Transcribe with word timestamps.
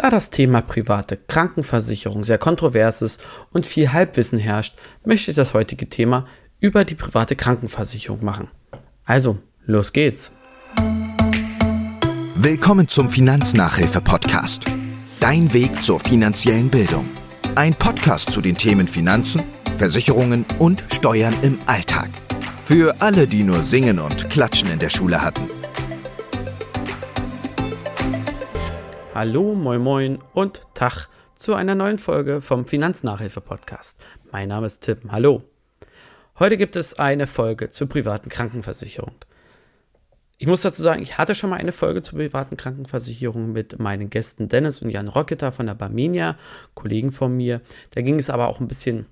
Da 0.00 0.10
das 0.10 0.30
Thema 0.30 0.60
private 0.60 1.16
Krankenversicherung 1.16 2.22
sehr 2.22 2.38
kontrovers 2.38 3.02
ist 3.02 3.20
und 3.50 3.66
viel 3.66 3.92
Halbwissen 3.92 4.38
herrscht, 4.38 4.78
möchte 5.04 5.32
ich 5.32 5.36
das 5.36 5.54
heutige 5.54 5.88
Thema 5.88 6.24
über 6.60 6.84
die 6.84 6.94
private 6.94 7.34
Krankenversicherung 7.34 8.24
machen. 8.24 8.46
Also, 9.04 9.38
los 9.66 9.92
geht's. 9.92 10.30
Willkommen 12.36 12.86
zum 12.86 13.10
Finanznachhilfe-Podcast. 13.10 14.66
Dein 15.18 15.52
Weg 15.52 15.76
zur 15.82 15.98
finanziellen 15.98 16.70
Bildung. 16.70 17.04
Ein 17.56 17.74
Podcast 17.74 18.30
zu 18.30 18.40
den 18.40 18.56
Themen 18.56 18.86
Finanzen, 18.86 19.42
Versicherungen 19.78 20.46
und 20.60 20.84
Steuern 20.92 21.34
im 21.42 21.58
Alltag. 21.66 22.10
Für 22.66 22.94
alle, 23.00 23.26
die 23.26 23.42
nur 23.42 23.64
Singen 23.64 23.98
und 23.98 24.30
Klatschen 24.30 24.70
in 24.70 24.78
der 24.78 24.90
Schule 24.90 25.20
hatten. 25.20 25.57
Hallo, 29.20 29.56
moin 29.56 29.80
moin 29.80 30.18
und 30.32 30.62
Tag 30.74 31.08
zu 31.34 31.54
einer 31.54 31.74
neuen 31.74 31.98
Folge 31.98 32.40
vom 32.40 32.68
Finanznachhilfe-Podcast. 32.68 34.00
Mein 34.30 34.48
Name 34.48 34.66
ist 34.66 34.78
Tim. 34.78 35.10
Hallo. 35.10 35.42
Heute 36.38 36.56
gibt 36.56 36.76
es 36.76 37.00
eine 37.00 37.26
Folge 37.26 37.68
zur 37.68 37.88
privaten 37.88 38.28
Krankenversicherung. 38.28 39.16
Ich 40.36 40.46
muss 40.46 40.62
dazu 40.62 40.82
sagen, 40.82 41.02
ich 41.02 41.18
hatte 41.18 41.34
schon 41.34 41.50
mal 41.50 41.56
eine 41.56 41.72
Folge 41.72 42.00
zur 42.00 42.16
privaten 42.16 42.56
Krankenversicherung 42.56 43.50
mit 43.50 43.80
meinen 43.80 44.08
Gästen 44.08 44.46
Dennis 44.46 44.82
und 44.82 44.90
Jan 44.90 45.08
Rocketer 45.08 45.50
von 45.50 45.66
der 45.66 45.74
Barmenia, 45.74 46.38
Kollegen 46.74 47.10
von 47.10 47.36
mir. 47.36 47.60
Da 47.96 48.02
ging 48.02 48.20
es 48.20 48.30
aber 48.30 48.46
auch 48.46 48.60
ein 48.60 48.68
bisschen 48.68 49.06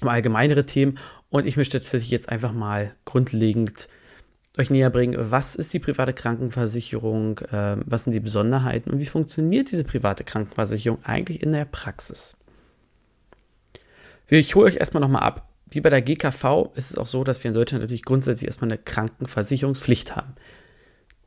um 0.00 0.08
allgemeinere 0.08 0.64
Themen 0.64 0.98
und 1.28 1.46
ich 1.46 1.58
möchte 1.58 1.78
tatsächlich 1.78 2.10
jetzt 2.10 2.30
einfach 2.30 2.52
mal 2.52 2.94
grundlegend 3.04 3.90
euch 4.58 4.70
näher 4.70 4.90
bringen, 4.90 5.30
was 5.30 5.54
ist 5.56 5.72
die 5.72 5.78
private 5.78 6.12
Krankenversicherung, 6.12 7.38
äh, 7.38 7.76
was 7.86 8.04
sind 8.04 8.12
die 8.12 8.20
Besonderheiten 8.20 8.90
und 8.90 8.98
wie 8.98 9.06
funktioniert 9.06 9.70
diese 9.70 9.84
private 9.84 10.24
Krankenversicherung 10.24 11.02
eigentlich 11.04 11.42
in 11.42 11.52
der 11.52 11.64
Praxis. 11.64 12.36
Ich 14.28 14.54
hole 14.54 14.66
euch 14.66 14.76
erstmal 14.76 15.00
nochmal 15.00 15.22
ab. 15.22 15.48
Wie 15.70 15.80
bei 15.80 15.90
der 15.90 16.02
GKV 16.02 16.70
ist 16.74 16.90
es 16.90 16.98
auch 16.98 17.06
so, 17.06 17.24
dass 17.24 17.42
wir 17.42 17.48
in 17.48 17.54
Deutschland 17.54 17.82
natürlich 17.82 18.04
grundsätzlich 18.04 18.46
erstmal 18.46 18.70
eine 18.70 18.78
Krankenversicherungspflicht 18.78 20.16
haben. 20.16 20.34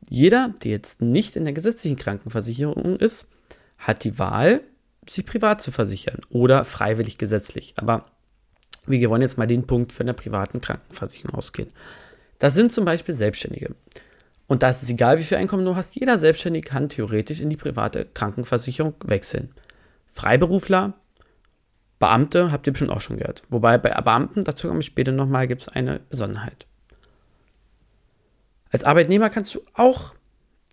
Jeder, 0.08 0.54
der 0.64 0.72
jetzt 0.72 1.02
nicht 1.02 1.36
in 1.36 1.46
der 1.46 1.54
gesetzlichen 1.54 1.98
Krankenversicherung 1.98 2.98
ist, 2.98 3.32
hat 3.80 4.04
die 4.04 4.20
Wahl, 4.20 4.62
sich 5.08 5.26
privat 5.26 5.62
zu 5.62 5.72
versichern 5.72 6.22
oder 6.30 6.66
freiwillig 6.66 7.18
gesetzlich. 7.18 7.74
Aber 7.78 8.06
wir 8.88 9.10
wollen 9.10 9.22
jetzt 9.22 9.38
mal 9.38 9.48
den 9.48 9.66
Punkt 9.66 9.94
für 9.94 10.02
eine 10.02 10.14
privaten 10.14 10.62
Krankenversicherung 10.62 11.36
ausgehen. 11.36 11.72
Das 12.40 12.56
sind 12.56 12.74
zum 12.74 12.86
Beispiel 12.86 13.16
Selbstständige. 13.16 13.76
Und 14.48 14.62
da 14.62 14.70
ist 14.70 14.84
es 14.84 14.90
egal, 14.90 15.18
wie 15.18 15.24
viel 15.24 15.38
Einkommen 15.38 15.66
du 15.66 15.76
hast, 15.76 15.96
jeder 15.96 16.18
Selbstständige 16.18 16.68
kann 16.68 16.90
theoretisch 16.90 17.42
in 17.42 17.50
die 17.50 17.58
private 17.58 18.06
Krankenversicherung 18.06 18.94
wechseln. 19.04 19.54
Freiberufler, 20.08 20.94
Beamte, 22.00 22.52
habt 22.52 22.68
ihr 22.68 22.74
bestimmt 22.74 22.92
auch 22.92 23.02
schon 23.02 23.18
gehört. 23.18 23.42
Wobei 23.50 23.78
bei 23.78 23.90
Beamten, 23.90 24.44
dazu 24.44 24.68
komme 24.68 24.82
ich 24.82 24.86
später 24.86 25.12
nochmal, 25.12 25.48
gibt 25.48 25.64
es 25.64 25.68
eine 25.70 26.00
Besonderheit. 26.10 26.68
Als 28.70 28.84
Arbeitnehmer 28.84 29.30
kannst 29.30 29.56
du 29.56 29.62
auch 29.74 30.14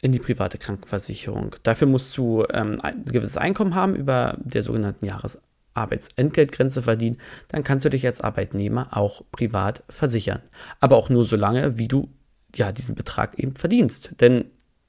in 0.03 0.13
die 0.13 0.19
private 0.19 0.59
Krankenversicherung. 0.59 1.55
Dafür 1.63 1.87
musst 1.87 2.17
du 2.19 2.45
ähm, 2.51 2.79
ein 2.83 3.05
gewisses 3.05 3.37
Einkommen 3.37 3.75
haben 3.75 3.95
über 3.95 4.37
der 4.41 4.65
sogenannten 4.65 5.07
Jahres 5.07 5.41
Arbeitsentgeltgrenze 5.75 6.83
verdienen, 6.83 7.19
dann 7.49 7.65
kannst 7.65 7.85
du 7.85 7.89
dich 7.89 8.07
als 8.07 8.21
Arbeitnehmer 8.21 8.97
auch 8.97 9.23
privat 9.33 9.83
versichern. 9.89 10.41
Aber 10.81 10.97
auch 10.97 11.09
nur 11.09 11.25
so 11.25 11.37
lange, 11.37 11.79
wie 11.79 11.89
du 11.89 12.09
ja 12.55 12.73
diesen 12.73 12.95
Betrag 12.95 13.39
eben 13.39 13.57
verdienst. 13.57 14.21
Denn 14.21 14.47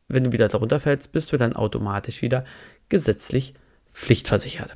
wenn 0.08 0.26
du 0.26 0.32
wieder 0.32 0.48
darunter 0.48 0.80
fällst, 0.80 1.12
bist 1.12 1.32
du 1.32 1.38
dann 1.38 1.56
automatisch 1.56 2.22
wieder 2.22 2.44
gesetzlich 2.90 3.54
pflichtversichert. 3.92 4.76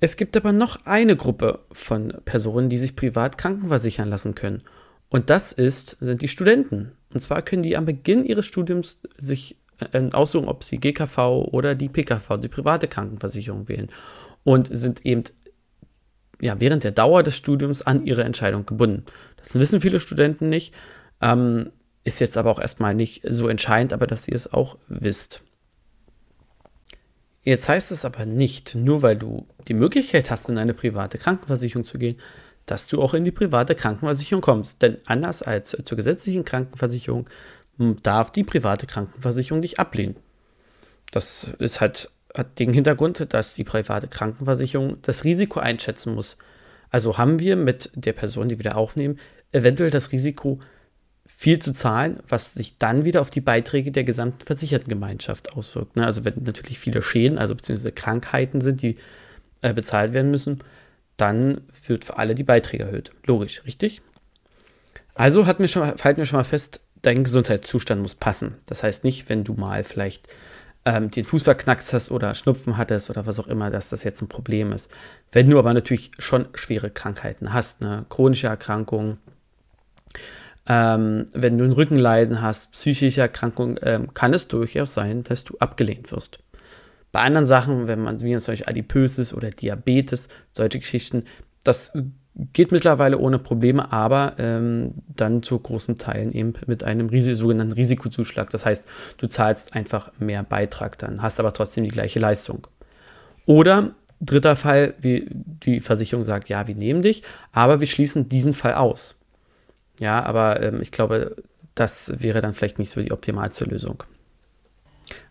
Es 0.00 0.16
gibt 0.16 0.36
aber 0.36 0.52
noch 0.52 0.86
eine 0.86 1.16
Gruppe 1.16 1.60
von 1.72 2.12
Personen, 2.24 2.68
die 2.68 2.78
sich 2.78 2.96
privat 2.96 3.38
krankenversichern 3.38 4.08
lassen 4.08 4.34
können. 4.34 4.62
Und 5.08 5.30
das 5.30 5.52
ist, 5.52 5.96
sind 6.00 6.22
die 6.22 6.28
Studenten. 6.28 6.92
Und 7.12 7.20
zwar 7.20 7.42
können 7.42 7.62
die 7.62 7.76
am 7.76 7.84
Beginn 7.84 8.24
ihres 8.24 8.46
Studiums 8.46 9.00
sich 9.16 9.56
äh, 9.92 10.10
aussuchen, 10.12 10.48
ob 10.48 10.64
sie 10.64 10.78
GKV 10.78 11.48
oder 11.52 11.74
die 11.74 11.88
PKV, 11.88 12.38
die 12.38 12.48
private 12.48 12.88
Krankenversicherung 12.88 13.68
wählen 13.68 13.88
und 14.44 14.68
sind 14.70 15.04
eben 15.04 15.24
ja, 16.40 16.60
während 16.60 16.84
der 16.84 16.92
Dauer 16.92 17.22
des 17.22 17.36
Studiums 17.36 17.82
an 17.82 18.04
ihre 18.04 18.24
Entscheidung 18.24 18.66
gebunden. 18.66 19.04
Das 19.42 19.54
wissen 19.54 19.80
viele 19.80 20.00
Studenten 20.00 20.48
nicht, 20.48 20.74
ähm, 21.20 21.70
ist 22.04 22.20
jetzt 22.20 22.36
aber 22.36 22.50
auch 22.50 22.58
erstmal 22.58 22.94
nicht 22.94 23.22
so 23.28 23.48
entscheidend, 23.48 23.92
aber 23.92 24.06
dass 24.06 24.28
ihr 24.28 24.34
es 24.34 24.52
auch 24.52 24.78
wisst. 24.88 25.42
Jetzt 27.42 27.68
heißt 27.68 27.92
es 27.92 28.04
aber 28.04 28.24
nicht, 28.24 28.74
nur 28.74 29.02
weil 29.02 29.16
du 29.16 29.46
die 29.68 29.74
Möglichkeit 29.74 30.30
hast, 30.30 30.48
in 30.48 30.58
eine 30.58 30.74
private 30.74 31.18
Krankenversicherung 31.18 31.84
zu 31.84 31.98
gehen, 31.98 32.18
dass 32.66 32.86
du 32.86 33.02
auch 33.02 33.12
in 33.12 33.24
die 33.24 33.32
private 33.32 33.74
Krankenversicherung 33.74 34.40
kommst. 34.40 34.80
Denn 34.80 34.96
anders 35.06 35.42
als 35.42 35.76
zur 35.84 35.96
gesetzlichen 35.96 36.44
Krankenversicherung 36.44 37.28
darf 38.02 38.30
die 38.30 38.44
private 38.44 38.86
Krankenversicherung 38.86 39.60
dich 39.60 39.78
ablehnen. 39.78 40.16
Das 41.10 41.50
ist 41.58 41.82
halt 41.82 42.10
hat 42.36 42.58
den 42.58 42.72
Hintergrund, 42.72 43.32
dass 43.32 43.54
die 43.54 43.64
private 43.64 44.08
Krankenversicherung 44.08 44.98
das 45.02 45.24
Risiko 45.24 45.60
einschätzen 45.60 46.14
muss. 46.14 46.38
Also 46.90 47.18
haben 47.18 47.38
wir 47.38 47.56
mit 47.56 47.90
der 47.94 48.12
Person, 48.12 48.48
die 48.48 48.58
wir 48.58 48.70
da 48.70 48.72
aufnehmen, 48.72 49.18
eventuell 49.52 49.90
das 49.90 50.12
Risiko, 50.12 50.60
viel 51.26 51.58
zu 51.58 51.72
zahlen, 51.72 52.20
was 52.28 52.54
sich 52.54 52.78
dann 52.78 53.04
wieder 53.04 53.20
auf 53.20 53.30
die 53.30 53.40
Beiträge 53.40 53.90
der 53.90 54.04
gesamten 54.04 54.44
Versichertengemeinschaft 54.44 55.54
auswirkt. 55.54 55.96
Ne? 55.96 56.04
Also 56.04 56.24
wenn 56.24 56.42
natürlich 56.44 56.78
viele 56.78 57.02
Schäden, 57.02 57.38
also 57.38 57.54
beziehungsweise 57.54 57.92
Krankheiten 57.92 58.60
sind, 58.60 58.82
die 58.82 58.96
äh, 59.62 59.72
bezahlt 59.72 60.12
werden 60.12 60.30
müssen, 60.30 60.60
dann 61.16 61.62
wird 61.86 62.04
für 62.04 62.18
alle 62.18 62.34
die 62.34 62.44
Beiträge 62.44 62.84
erhöht. 62.84 63.10
Logisch, 63.24 63.62
richtig? 63.64 64.02
Also 65.14 65.46
hat 65.46 65.60
mir 65.60 65.68
schon, 65.68 65.82
halten 65.82 66.18
wir 66.18 66.26
schon 66.26 66.38
mal 66.38 66.44
fest, 66.44 66.80
dein 67.02 67.24
Gesundheitszustand 67.24 68.02
muss 68.02 68.14
passen. 68.14 68.56
Das 68.66 68.82
heißt 68.82 69.04
nicht, 69.04 69.28
wenn 69.28 69.44
du 69.44 69.54
mal 69.54 69.84
vielleicht 69.84 70.28
ähm, 70.84 71.10
den 71.10 71.24
Fuß 71.24 71.44
verknackst 71.44 71.92
hast 71.92 72.10
oder 72.10 72.34
Schnupfen 72.34 72.76
hattest 72.76 73.10
oder 73.10 73.26
was 73.26 73.38
auch 73.38 73.46
immer, 73.46 73.70
dass 73.70 73.90
das 73.90 74.04
jetzt 74.04 74.20
ein 74.22 74.28
Problem 74.28 74.72
ist. 74.72 74.90
Wenn 75.32 75.48
du 75.48 75.58
aber 75.58 75.72
natürlich 75.72 76.10
schon 76.18 76.46
schwere 76.54 76.90
Krankheiten 76.90 77.52
hast, 77.52 77.80
ne? 77.80 78.04
chronische 78.08 78.48
Erkrankungen, 78.48 79.18
ähm, 80.66 81.26
wenn 81.32 81.58
du 81.58 81.64
ein 81.64 81.72
Rückenleiden 81.72 82.40
hast, 82.42 82.72
psychische 82.72 83.20
Erkrankungen, 83.20 83.78
ähm, 83.82 84.14
kann 84.14 84.34
es 84.34 84.48
durchaus 84.48 84.94
sein, 84.94 85.22
dass 85.22 85.44
du 85.44 85.56
abgelehnt 85.58 86.10
wirst. 86.12 86.38
Bei 87.12 87.20
anderen 87.20 87.46
Sachen, 87.46 87.86
wenn 87.86 88.00
man 88.00 88.20
wie 88.20 88.36
zum 88.38 88.52
Beispiel 88.52 88.68
Adipöses 88.68 89.34
oder 89.34 89.50
Diabetes, 89.50 90.28
solche 90.52 90.80
Geschichten, 90.80 91.24
das 91.62 91.92
geht 92.36 92.72
mittlerweile 92.72 93.18
ohne 93.18 93.38
Probleme, 93.38 93.92
aber 93.92 94.34
ähm, 94.38 94.94
dann 95.14 95.42
zu 95.42 95.58
großen 95.58 95.98
Teilen 95.98 96.30
eben 96.32 96.54
mit 96.66 96.82
einem 96.82 97.08
Ris 97.08 97.26
sogenannten 97.26 97.72
Risikozuschlag. 97.72 98.50
Das 98.50 98.66
heißt, 98.66 98.84
du 99.18 99.28
zahlst 99.28 99.74
einfach 99.74 100.10
mehr 100.18 100.42
Beitrag 100.42 100.98
dann, 100.98 101.22
hast 101.22 101.38
aber 101.38 101.52
trotzdem 101.52 101.84
die 101.84 101.90
gleiche 101.90 102.18
Leistung. 102.18 102.66
Oder 103.46 103.94
dritter 104.20 104.56
Fall, 104.56 104.94
wie 105.00 105.28
die 105.30 105.80
Versicherung 105.80 106.24
sagt, 106.24 106.48
ja, 106.48 106.66
wir 106.66 106.74
nehmen 106.74 107.02
dich, 107.02 107.22
aber 107.52 107.80
wir 107.80 107.86
schließen 107.86 108.28
diesen 108.28 108.54
Fall 108.54 108.74
aus. 108.74 109.16
Ja, 110.00 110.24
aber 110.24 110.60
ähm, 110.62 110.80
ich 110.80 110.90
glaube, 110.90 111.36
das 111.74 112.12
wäre 112.18 112.40
dann 112.40 112.54
vielleicht 112.54 112.78
nicht 112.78 112.90
so 112.90 113.00
die 113.00 113.12
optimalste 113.12 113.64
Lösung. 113.64 114.02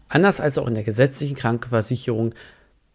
Anders 0.08 0.40
als 0.40 0.58
auch 0.58 0.68
in 0.68 0.74
der 0.74 0.84
gesetzlichen 0.84 1.36
Krankenversicherung 1.36 2.34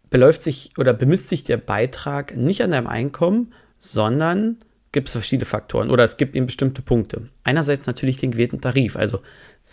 beläuft 0.09 0.41
sich 0.41 0.71
oder 0.77 0.93
bemisst 0.93 1.29
sich 1.29 1.43
der 1.43 1.57
Beitrag 1.57 2.35
nicht 2.35 2.63
an 2.63 2.71
deinem 2.71 2.87
Einkommen, 2.87 3.53
sondern 3.79 4.57
gibt 4.91 5.07
es 5.07 5.13
verschiedene 5.13 5.45
Faktoren 5.45 5.89
oder 5.89 6.03
es 6.03 6.17
gibt 6.17 6.35
eben 6.35 6.45
bestimmte 6.45 6.81
Punkte. 6.81 7.29
Einerseits 7.43 7.87
natürlich 7.87 8.17
den 8.17 8.31
gewählten 8.31 8.61
Tarif, 8.61 8.95
also 8.95 9.21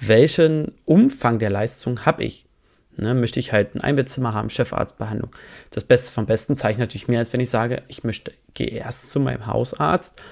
welchen 0.01 0.73
Umfang 0.85 1.39
der 1.39 1.51
Leistung 1.51 2.05
habe 2.05 2.25
ich? 2.25 2.47
Ne, 2.99 3.15
möchte 3.15 3.41
ich 3.41 3.53
halt 3.53 3.75
ein 3.75 3.83
Einbettzimmer 3.83 4.33
haben, 4.33 4.49
Chefarztbehandlung. 4.49 5.31
Das 5.71 5.85
Beste 5.85 6.13
vom 6.13 6.25
Besten 6.25 6.57
zeige 6.57 6.73
ich 6.73 6.79
natürlich 6.79 7.09
mehr, 7.09 7.19
als 7.19 7.31
wenn 7.33 7.41
ich 7.41 7.51
sage, 7.51 7.83
ich 7.89 8.05
möchte, 8.05 8.33
gehe 8.55 8.69
erst 8.69 9.11
zu 9.11 9.21
meinem 9.21 9.47
Hausarzt, 9.47 10.23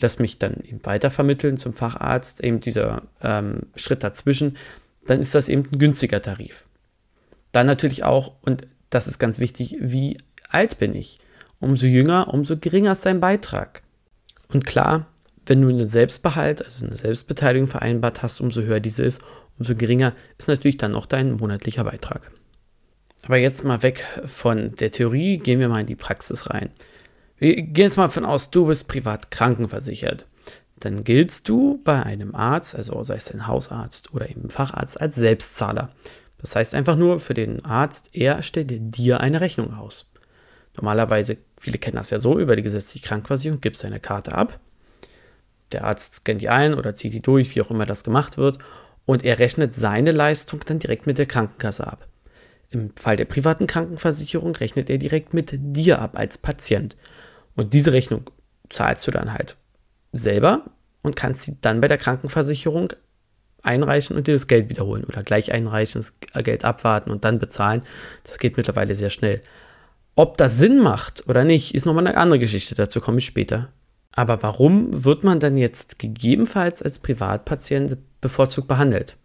lass 0.00 0.18
mich 0.18 0.38
dann 0.38 0.56
eben 0.62 0.80
weitervermitteln 0.84 1.56
zum 1.56 1.72
Facharzt, 1.72 2.44
eben 2.44 2.60
dieser 2.60 3.02
ähm, 3.22 3.68
Schritt 3.74 4.02
dazwischen, 4.02 4.58
dann 5.06 5.20
ist 5.20 5.34
das 5.34 5.48
eben 5.48 5.66
ein 5.72 5.78
günstiger 5.78 6.20
Tarif. 6.20 6.66
Dann 7.52 7.66
natürlich 7.66 8.04
auch, 8.04 8.34
und 8.42 8.66
das 8.90 9.06
ist 9.06 9.18
ganz 9.18 9.38
wichtig, 9.38 9.76
wie 9.80 10.18
alt 10.50 10.78
bin 10.78 10.94
ich? 10.94 11.18
Umso 11.60 11.86
jünger, 11.86 12.32
umso 12.32 12.56
geringer 12.56 12.92
ist 12.92 13.06
dein 13.06 13.20
Beitrag. 13.20 13.82
Und 14.48 14.66
klar, 14.66 15.06
wenn 15.46 15.62
du 15.62 15.68
eine 15.68 15.86
Selbstbehalt, 15.86 16.64
also 16.64 16.84
eine 16.84 16.96
Selbstbeteiligung 16.96 17.68
vereinbart 17.68 18.22
hast, 18.22 18.40
umso 18.40 18.62
höher 18.62 18.80
diese 18.80 19.04
ist, 19.04 19.20
umso 19.58 19.74
geringer 19.74 20.12
ist 20.38 20.48
natürlich 20.48 20.76
dann 20.76 20.94
auch 20.94 21.06
dein 21.06 21.32
monatlicher 21.32 21.84
Beitrag. 21.84 22.30
Aber 23.24 23.36
jetzt 23.36 23.64
mal 23.64 23.82
weg 23.82 24.06
von 24.24 24.74
der 24.76 24.90
Theorie, 24.90 25.38
gehen 25.38 25.60
wir 25.60 25.68
mal 25.68 25.80
in 25.80 25.86
die 25.86 25.96
Praxis 25.96 26.48
rein. 26.50 26.70
Wir 27.38 27.56
gehen 27.56 27.84
jetzt 27.84 27.96
mal 27.96 28.06
davon 28.06 28.24
aus, 28.24 28.50
du 28.50 28.66
bist 28.66 28.88
privat 28.88 29.30
krankenversichert. 29.30 30.26
Dann 30.78 31.04
giltst 31.04 31.48
du 31.48 31.80
bei 31.84 32.02
einem 32.02 32.34
Arzt, 32.34 32.74
also 32.74 33.02
sei 33.02 33.16
es 33.16 33.30
ein 33.30 33.46
Hausarzt 33.46 34.14
oder 34.14 34.30
eben 34.30 34.48
Facharzt, 34.48 35.00
als 35.00 35.16
Selbstzahler. 35.16 35.90
Das 36.38 36.56
heißt 36.56 36.74
einfach 36.74 36.96
nur 36.96 37.20
für 37.20 37.34
den 37.34 37.64
Arzt, 37.64 38.10
er 38.14 38.42
stellt 38.42 38.70
dir 38.70 39.20
eine 39.20 39.42
Rechnung 39.42 39.74
aus. 39.74 40.09
Normalerweise, 40.80 41.36
viele 41.58 41.76
kennen 41.76 41.96
das 41.96 42.08
ja 42.08 42.18
so, 42.18 42.38
über 42.38 42.56
die 42.56 42.62
gesetzliche 42.62 43.06
Krankenversicherung 43.06 43.60
gibt 43.60 43.76
seine 43.76 44.00
Karte 44.00 44.32
ab. 44.32 44.58
Der 45.72 45.84
Arzt 45.84 46.14
scannt 46.14 46.40
die 46.40 46.48
ein 46.48 46.72
oder 46.72 46.94
zieht 46.94 47.12
die 47.12 47.20
durch, 47.20 47.54
wie 47.54 47.60
auch 47.60 47.70
immer 47.70 47.84
das 47.84 48.02
gemacht 48.02 48.38
wird, 48.38 48.58
und 49.04 49.24
er 49.24 49.38
rechnet 49.38 49.74
seine 49.74 50.12
Leistung 50.12 50.60
dann 50.64 50.78
direkt 50.78 51.06
mit 51.06 51.18
der 51.18 51.26
Krankenkasse 51.26 51.86
ab. 51.86 52.06
Im 52.70 52.94
Fall 52.96 53.16
der 53.16 53.24
privaten 53.26 53.66
Krankenversicherung 53.66 54.54
rechnet 54.54 54.88
er 54.88 54.98
direkt 54.98 55.34
mit 55.34 55.50
dir 55.52 56.00
ab 56.00 56.16
als 56.16 56.38
Patient. 56.38 56.96
Und 57.56 57.74
diese 57.74 57.92
Rechnung 57.92 58.30
zahlst 58.68 59.06
du 59.06 59.10
dann 59.10 59.34
halt 59.34 59.56
selber 60.12 60.64
und 61.02 61.16
kannst 61.16 61.42
sie 61.42 61.56
dann 61.60 61.80
bei 61.80 61.88
der 61.88 61.98
Krankenversicherung 61.98 62.92
einreichen 63.62 64.16
und 64.16 64.26
dir 64.26 64.34
das 64.34 64.46
Geld 64.46 64.70
wiederholen 64.70 65.04
oder 65.04 65.22
gleich 65.22 65.52
einreichen, 65.52 66.00
das 66.00 66.14
Geld 66.44 66.64
abwarten 66.64 67.10
und 67.10 67.24
dann 67.24 67.38
bezahlen. 67.38 67.82
Das 68.24 68.38
geht 68.38 68.56
mittlerweile 68.56 68.94
sehr 68.94 69.10
schnell. 69.10 69.42
Ob 70.16 70.36
das 70.36 70.58
Sinn 70.58 70.78
macht 70.78 71.28
oder 71.28 71.44
nicht, 71.44 71.74
ist 71.74 71.86
nochmal 71.86 72.06
eine 72.06 72.16
andere 72.16 72.38
Geschichte. 72.38 72.74
Dazu 72.74 73.00
komme 73.00 73.18
ich 73.18 73.26
später. 73.26 73.72
Aber 74.12 74.42
warum 74.42 75.04
wird 75.04 75.24
man 75.24 75.40
dann 75.40 75.56
jetzt 75.56 75.98
gegebenenfalls 75.98 76.82
als 76.82 76.98
Privatpatient 76.98 77.96
bevorzugt 78.20 78.68
behandelt? 78.68 79.16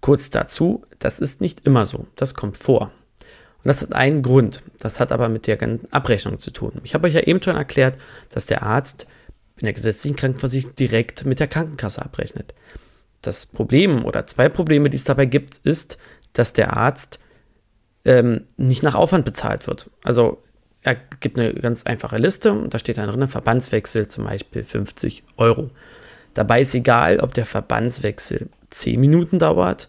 Kurz 0.00 0.30
dazu, 0.30 0.82
das 0.98 1.20
ist 1.20 1.40
nicht 1.40 1.64
immer 1.64 1.86
so. 1.86 2.06
Das 2.16 2.34
kommt 2.34 2.56
vor. 2.56 2.90
Und 3.64 3.68
das 3.68 3.82
hat 3.82 3.92
einen 3.92 4.22
Grund. 4.22 4.62
Das 4.80 4.98
hat 4.98 5.12
aber 5.12 5.28
mit 5.28 5.46
der 5.46 5.56
ganzen 5.56 5.92
Abrechnung 5.92 6.38
zu 6.38 6.50
tun. 6.50 6.80
Ich 6.82 6.94
habe 6.94 7.06
euch 7.06 7.14
ja 7.14 7.20
eben 7.20 7.40
schon 7.40 7.54
erklärt, 7.54 7.96
dass 8.30 8.46
der 8.46 8.64
Arzt 8.64 9.06
in 9.58 9.66
der 9.66 9.74
gesetzlichen 9.74 10.16
Krankenversicherung 10.16 10.74
direkt 10.74 11.24
mit 11.24 11.38
der 11.38 11.46
Krankenkasse 11.46 12.02
abrechnet. 12.02 12.52
Das 13.20 13.46
Problem 13.46 14.04
oder 14.04 14.26
zwei 14.26 14.48
Probleme, 14.48 14.90
die 14.90 14.96
es 14.96 15.04
dabei 15.04 15.26
gibt, 15.26 15.58
ist, 15.58 15.98
dass 16.32 16.52
der 16.52 16.76
Arzt 16.76 17.20
ähm, 18.04 18.46
nicht 18.56 18.82
nach 18.82 18.94
Aufwand 18.94 19.24
bezahlt 19.24 19.66
wird. 19.66 19.90
Also 20.02 20.42
er 20.82 20.96
gibt 21.20 21.38
eine 21.38 21.54
ganz 21.54 21.84
einfache 21.84 22.18
Liste 22.18 22.52
und 22.52 22.74
da 22.74 22.78
steht 22.78 22.98
dann 22.98 23.08
drin, 23.08 23.28
Verbandswechsel 23.28 24.08
zum 24.08 24.24
Beispiel 24.24 24.64
50 24.64 25.22
Euro. 25.36 25.70
Dabei 26.34 26.62
ist 26.62 26.74
egal, 26.74 27.20
ob 27.20 27.34
der 27.34 27.46
Verbandswechsel 27.46 28.48
10 28.70 29.00
Minuten 29.00 29.38
dauert, 29.38 29.88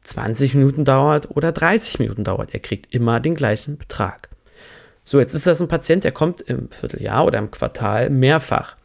20 0.00 0.54
Minuten 0.54 0.84
dauert 0.84 1.30
oder 1.36 1.52
30 1.52 1.98
Minuten 1.98 2.24
dauert. 2.24 2.54
Er 2.54 2.60
kriegt 2.60 2.94
immer 2.94 3.20
den 3.20 3.34
gleichen 3.34 3.76
Betrag. 3.76 4.28
So, 5.02 5.18
jetzt 5.18 5.34
ist 5.34 5.46
das 5.46 5.60
ein 5.60 5.68
Patient, 5.68 6.04
der 6.04 6.12
kommt 6.12 6.40
im 6.40 6.70
Vierteljahr 6.70 7.26
oder 7.26 7.38
im 7.38 7.50
Quartal 7.50 8.08
mehrfach. 8.08 8.76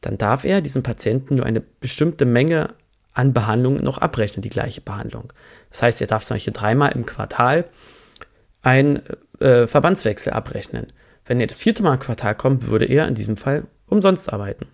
Dann 0.00 0.18
darf 0.18 0.44
er 0.44 0.60
diesem 0.60 0.82
Patienten 0.82 1.36
nur 1.36 1.46
eine 1.46 1.60
bestimmte 1.60 2.24
Menge 2.24 2.68
an 3.14 3.32
Behandlungen 3.32 3.82
noch 3.82 3.98
abrechnen, 3.98 4.42
die 4.42 4.50
gleiche 4.50 4.80
Behandlung. 4.80 5.32
Das 5.70 5.82
heißt, 5.82 6.00
er 6.00 6.06
darf 6.06 6.28
Beispiel 6.28 6.52
dreimal 6.52 6.92
im 6.92 7.06
Quartal 7.06 7.64
einen 8.64 9.00
äh, 9.40 9.66
Verbandswechsel 9.66 10.32
abrechnen. 10.32 10.86
Wenn 11.26 11.40
er 11.40 11.46
das 11.46 11.58
vierte 11.58 11.82
Mal 11.82 11.94
im 11.94 12.00
Quartal 12.00 12.34
kommt, 12.34 12.68
würde 12.68 12.86
er 12.86 13.06
in 13.06 13.14
diesem 13.14 13.36
Fall 13.36 13.64
umsonst 13.86 14.32
arbeiten. 14.32 14.66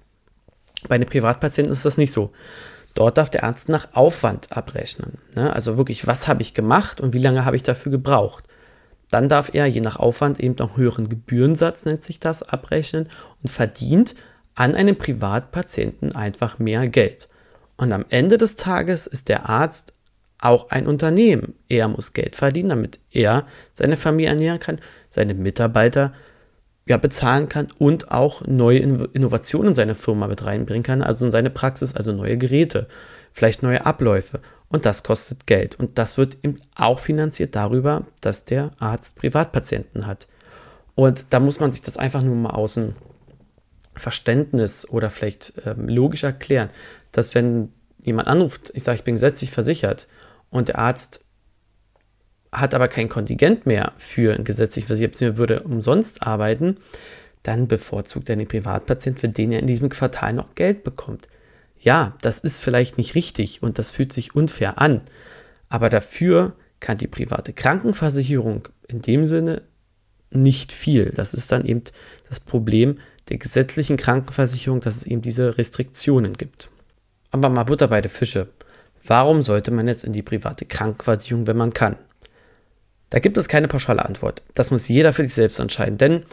Bei 0.89 0.95
einem 0.95 1.09
Privatpatienten 1.09 1.73
ist 1.73 1.85
das 1.85 1.99
nicht 1.99 2.13
so. 2.13 2.33
Dort 2.95 3.19
darf 3.19 3.31
der 3.31 3.45
Arzt 3.45 3.69
nach 3.69 3.89
Aufwand 3.93 4.57
abrechnen. 4.57 5.19
Ne? 5.37 5.53
Also 5.53 5.77
wirklich, 5.77 6.07
was 6.07 6.27
habe 6.27 6.43
ich 6.43 6.55
gemacht 6.55 7.01
und 7.01 7.13
wie 7.13 7.19
lange 7.19 7.45
habe 7.45 7.57
ich 7.57 7.63
dafür 7.63 7.93
gebraucht. 7.93 8.45
Dann 9.11 9.29
darf 9.29 9.55
er 9.55 9.67
je 9.67 9.81
nach 9.81 9.97
Aufwand 9.97 10.41
eben 10.41 10.57
noch 10.59 10.77
höheren 10.77 11.09
Gebührensatz, 11.09 11.85
nennt 11.85 12.03
sich 12.03 12.21
das, 12.21 12.43
abrechnen 12.43 13.09
und 13.43 13.51
verdient 13.51 14.15
an 14.55 14.75
einem 14.75 14.97
Privatpatienten 14.97 16.15
einfach 16.15 16.59
mehr 16.59 16.89
Geld. 16.89 17.29
Und 17.77 17.93
am 17.93 18.05
Ende 18.09 18.39
des 18.39 18.57
Tages 18.57 19.07
ist 19.07 19.29
der 19.29 19.49
Arzt 19.49 19.95
auch 20.41 20.71
ein 20.71 20.87
Unternehmen. 20.87 21.55
Er 21.69 21.89
muss 21.89 22.13
Geld 22.13 22.37
verdienen, 22.37 22.71
damit 22.71 22.99
er 23.11 23.47
seine 23.75 23.97
Familie 23.97 24.31
ernähren 24.31 24.61
kann, 24.61 24.81
seine 25.11 25.35
Mitarbeiter 25.35 26.13
ja, 26.87 26.97
bezahlen 26.97 27.49
kann 27.49 27.69
und 27.79 28.11
auch 28.11 28.47
neue 28.47 28.79
Innovationen 28.79 29.69
in 29.69 29.75
seine 29.75 29.95
Firma 29.95 30.27
mit 30.27 30.45
reinbringen 30.45 30.83
kann, 30.83 31.03
also 31.03 31.25
in 31.25 31.31
seine 31.31 31.51
Praxis, 31.51 31.95
also 31.95 32.13
neue 32.13 32.39
Geräte, 32.39 32.89
vielleicht 33.33 33.63
neue 33.63 33.87
Abläufe. 33.87 34.41
Und 34.69 34.87
das 34.87 35.03
kostet 35.03 35.47
Geld. 35.47 35.79
Und 35.79 35.99
das 35.99 36.17
wird 36.17 36.39
eben 36.43 36.57
auch 36.75 37.01
finanziert 37.01 37.55
darüber, 37.55 38.07
dass 38.21 38.45
der 38.45 38.71
Arzt 38.79 39.17
Privatpatienten 39.17 40.07
hat. 40.07 40.27
Und 40.95 41.27
da 41.31 41.41
muss 41.41 41.61
man 41.61 41.73
sich 41.73 41.83
das 41.83 41.97
einfach 41.97 42.23
nur 42.23 42.37
mal 42.37 42.51
aus 42.51 42.75
dem 42.75 42.95
Verständnis 43.95 44.89
oder 44.89 45.11
vielleicht 45.11 45.55
ähm, 45.67 45.89
logisch 45.89 46.25
erklären, 46.25 46.71
dass 47.13 47.35
wenn 47.35 47.73
jemand 48.03 48.29
anruft, 48.29 48.71
ich 48.75 48.85
sage, 48.85 48.97
ich 48.97 49.05
bin 49.05 49.15
gesetzlich 49.15 49.51
versichert 49.51 50.07
und 50.51 50.69
der 50.69 50.79
Arzt 50.79 51.25
hat 52.53 52.75
aber 52.75 52.89
kein 52.89 53.09
Kontingent 53.09 53.67
mehr 53.67 53.93
für 53.97 54.35
ein 54.35 54.45
gesetzlich 54.45 54.87
versichertes, 54.87 55.37
würde 55.37 55.63
umsonst 55.63 56.27
arbeiten, 56.27 56.79
dann 57.43 57.69
bevorzugt 57.69 58.29
er 58.29 58.37
den 58.37 58.49
Privatpatient, 58.49 59.21
für 59.21 59.29
den 59.29 59.53
er 59.53 59.61
in 59.61 59.67
diesem 59.67 59.89
Quartal 59.89 60.33
noch 60.33 60.55
Geld 60.55 60.83
bekommt. 60.83 61.29
Ja, 61.81 62.17
das 62.21 62.41
ist 62.41 62.61
vielleicht 62.61 62.99
nicht 62.99 63.15
richtig 63.15 63.63
und 63.63 63.79
das 63.79 63.93
fühlt 63.93 64.13
sich 64.13 64.35
unfair 64.35 64.79
an, 64.79 65.03
aber 65.69 65.89
dafür 65.89 66.55
kann 66.81 66.99
die 66.99 67.07
private 67.07 67.53
Krankenversicherung 67.53 68.69
in 68.89 69.01
dem 69.01 69.25
Sinne 69.25 69.63
nicht 70.31 70.73
viel. 70.73 71.13
Das 71.15 71.35
ist 71.35 71.53
dann 71.53 71.65
eben 71.65 71.83
das 72.29 72.41
Problem 72.41 72.99
der 73.29 73.39
gesetzlichen 73.39 73.97
Krankenversicherung, 73.97 74.81
dass 74.81 74.97
es 74.97 75.05
eben 75.05 75.23
diese 75.23 75.57
Restriktionen 75.57 76.35
gibt. 76.35 76.71
Aber 77.31 77.49
mal 77.49 77.65
Butter 77.65 77.89
bei 77.89 78.01
den 78.01 78.11
Fische. 78.11 78.49
Warum 79.05 79.43
sollte 79.43 79.71
man 79.71 79.89
jetzt 79.89 80.05
in 80.05 80.13
die 80.13 80.23
private 80.23 80.65
Krankenversicherung, 80.67 81.47
wenn 81.47 81.57
man 81.57 81.73
kann? 81.73 81.97
Da 83.09 83.19
gibt 83.19 83.37
es 83.37 83.49
keine 83.49 83.69
pauschale 83.69 84.05
Antwort. 84.05 84.43
Das 84.55 84.71
muss 84.71 84.89
jeder 84.89 85.13
für 85.13 85.25
sich 85.25 85.35
selbst 85.35 85.59
entscheiden. 85.59 85.99
Denn 85.99 86.25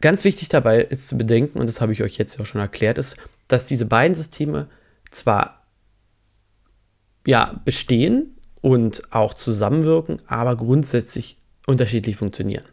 ganz 0.00 0.24
wichtig 0.24 0.48
dabei 0.48 0.82
ist 0.82 1.08
zu 1.08 1.16
bedenken, 1.16 1.58
und 1.58 1.68
das 1.68 1.80
habe 1.80 1.92
ich 1.92 2.02
euch 2.02 2.18
jetzt 2.18 2.38
auch 2.40 2.46
schon 2.46 2.60
erklärt, 2.60 2.98
ist, 2.98 3.16
dass 3.48 3.64
diese 3.64 3.86
beiden 3.86 4.14
Systeme 4.14 4.68
zwar 5.10 5.66
ja, 7.26 7.60
bestehen 7.64 8.36
und 8.60 9.12
auch 9.12 9.34
zusammenwirken, 9.34 10.20
aber 10.26 10.56
grundsätzlich 10.56 11.38
unterschiedlich 11.66 12.16
funktionieren. 12.16 12.64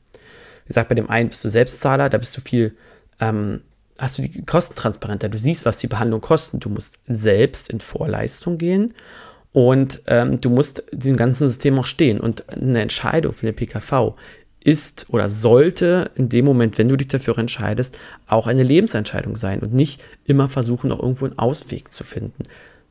Wie 0.64 0.68
gesagt, 0.68 0.90
bei 0.90 0.96
dem 0.96 1.10
einen 1.10 1.30
bist 1.30 1.44
du 1.44 1.50
Selbstzahler, 1.50 2.10
da 2.10 2.18
bist 2.18 2.36
du 2.38 2.42
viel 2.42 2.76
ähm, 3.20 3.62
hast 4.00 4.18
du 4.18 4.24
die 4.24 4.44
Kosten 4.44 4.76
transparenter. 4.76 5.30
Du 5.30 5.38
siehst, 5.38 5.66
was 5.66 5.78
die 5.78 5.88
Behandlung 5.88 6.22
kostet. 6.22 6.66
Du 6.66 6.70
musst 6.70 7.00
selbst 7.08 7.70
in 7.70 7.80
Vorleistung 7.80 8.58
gehen 8.58 8.94
und 9.52 10.02
ähm, 10.08 10.42
du 10.42 10.50
musst 10.50 10.84
diesem 10.92 11.16
ganzen 11.16 11.48
System 11.48 11.78
auch 11.80 11.86
stehen. 11.86 12.20
Und 12.20 12.50
eine 12.50 12.82
Entscheidung 12.82 13.34
für 13.34 13.46
den 13.46 13.56
PKV 13.56 14.16
ist 14.64 15.08
oder 15.10 15.30
sollte 15.30 16.12
in 16.16 16.30
dem 16.30 16.46
Moment, 16.46 16.78
wenn 16.78 16.88
du 16.88 16.96
dich 16.96 17.10
dafür 17.10 17.38
entscheidest, 17.38 18.00
auch 18.28 18.48
eine 18.48 18.64
Lebensentscheidung 18.64 19.36
sein 19.36 19.60
und 19.60 19.74
nicht 19.74 20.04
immer 20.26 20.48
versuchen, 20.48 20.90
noch 20.90 21.02
irgendwo 21.02 21.26
einen 21.26 21.38
Ausweg 21.38 21.94
zu 21.94 22.04
finden. 22.04 22.44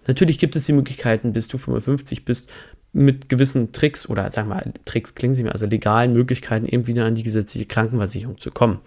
Natürlich 0.06 0.38
gibt 0.38 0.56
es 0.56 0.64
die 0.64 0.72
Möglichkeiten, 0.72 1.32
bis 1.32 1.48
du 1.48 1.58
55 1.58 2.24
bist, 2.24 2.50
mit 2.92 3.28
gewissen 3.28 3.72
Tricks 3.72 4.08
oder 4.08 4.30
sagen 4.30 4.48
wir 4.48 4.56
mal, 4.56 4.72
Tricks 4.84 5.14
klingen 5.14 5.34
sie 5.34 5.42
mir, 5.42 5.52
also 5.52 5.66
legalen 5.66 6.12
Möglichkeiten 6.12 6.66
eben 6.66 6.86
wieder 6.86 7.06
an 7.06 7.14
die 7.14 7.22
gesetzliche 7.22 7.66
Krankenversicherung 7.66 8.38
zu 8.38 8.50
kommen. 8.50 8.80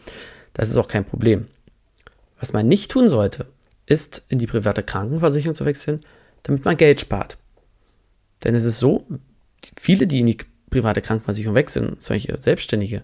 Das 0.53 0.69
ist 0.69 0.77
auch 0.77 0.87
kein 0.87 1.05
Problem. 1.05 1.47
Was 2.39 2.53
man 2.53 2.67
nicht 2.67 2.91
tun 2.91 3.07
sollte, 3.07 3.47
ist 3.85 4.25
in 4.29 4.39
die 4.39 4.47
private 4.47 4.83
Krankenversicherung 4.83 5.55
zu 5.55 5.65
wechseln, 5.65 5.99
damit 6.43 6.65
man 6.65 6.77
Geld 6.77 7.01
spart. 7.01 7.37
Denn 8.43 8.55
es 8.55 8.63
ist 8.63 8.79
so, 8.79 9.05
viele, 9.77 10.07
die 10.07 10.19
in 10.19 10.27
die 10.27 10.37
private 10.69 11.01
Krankenversicherung 11.01 11.55
wechseln, 11.55 11.97
solche 11.99 12.37
Selbstständige, 12.37 13.03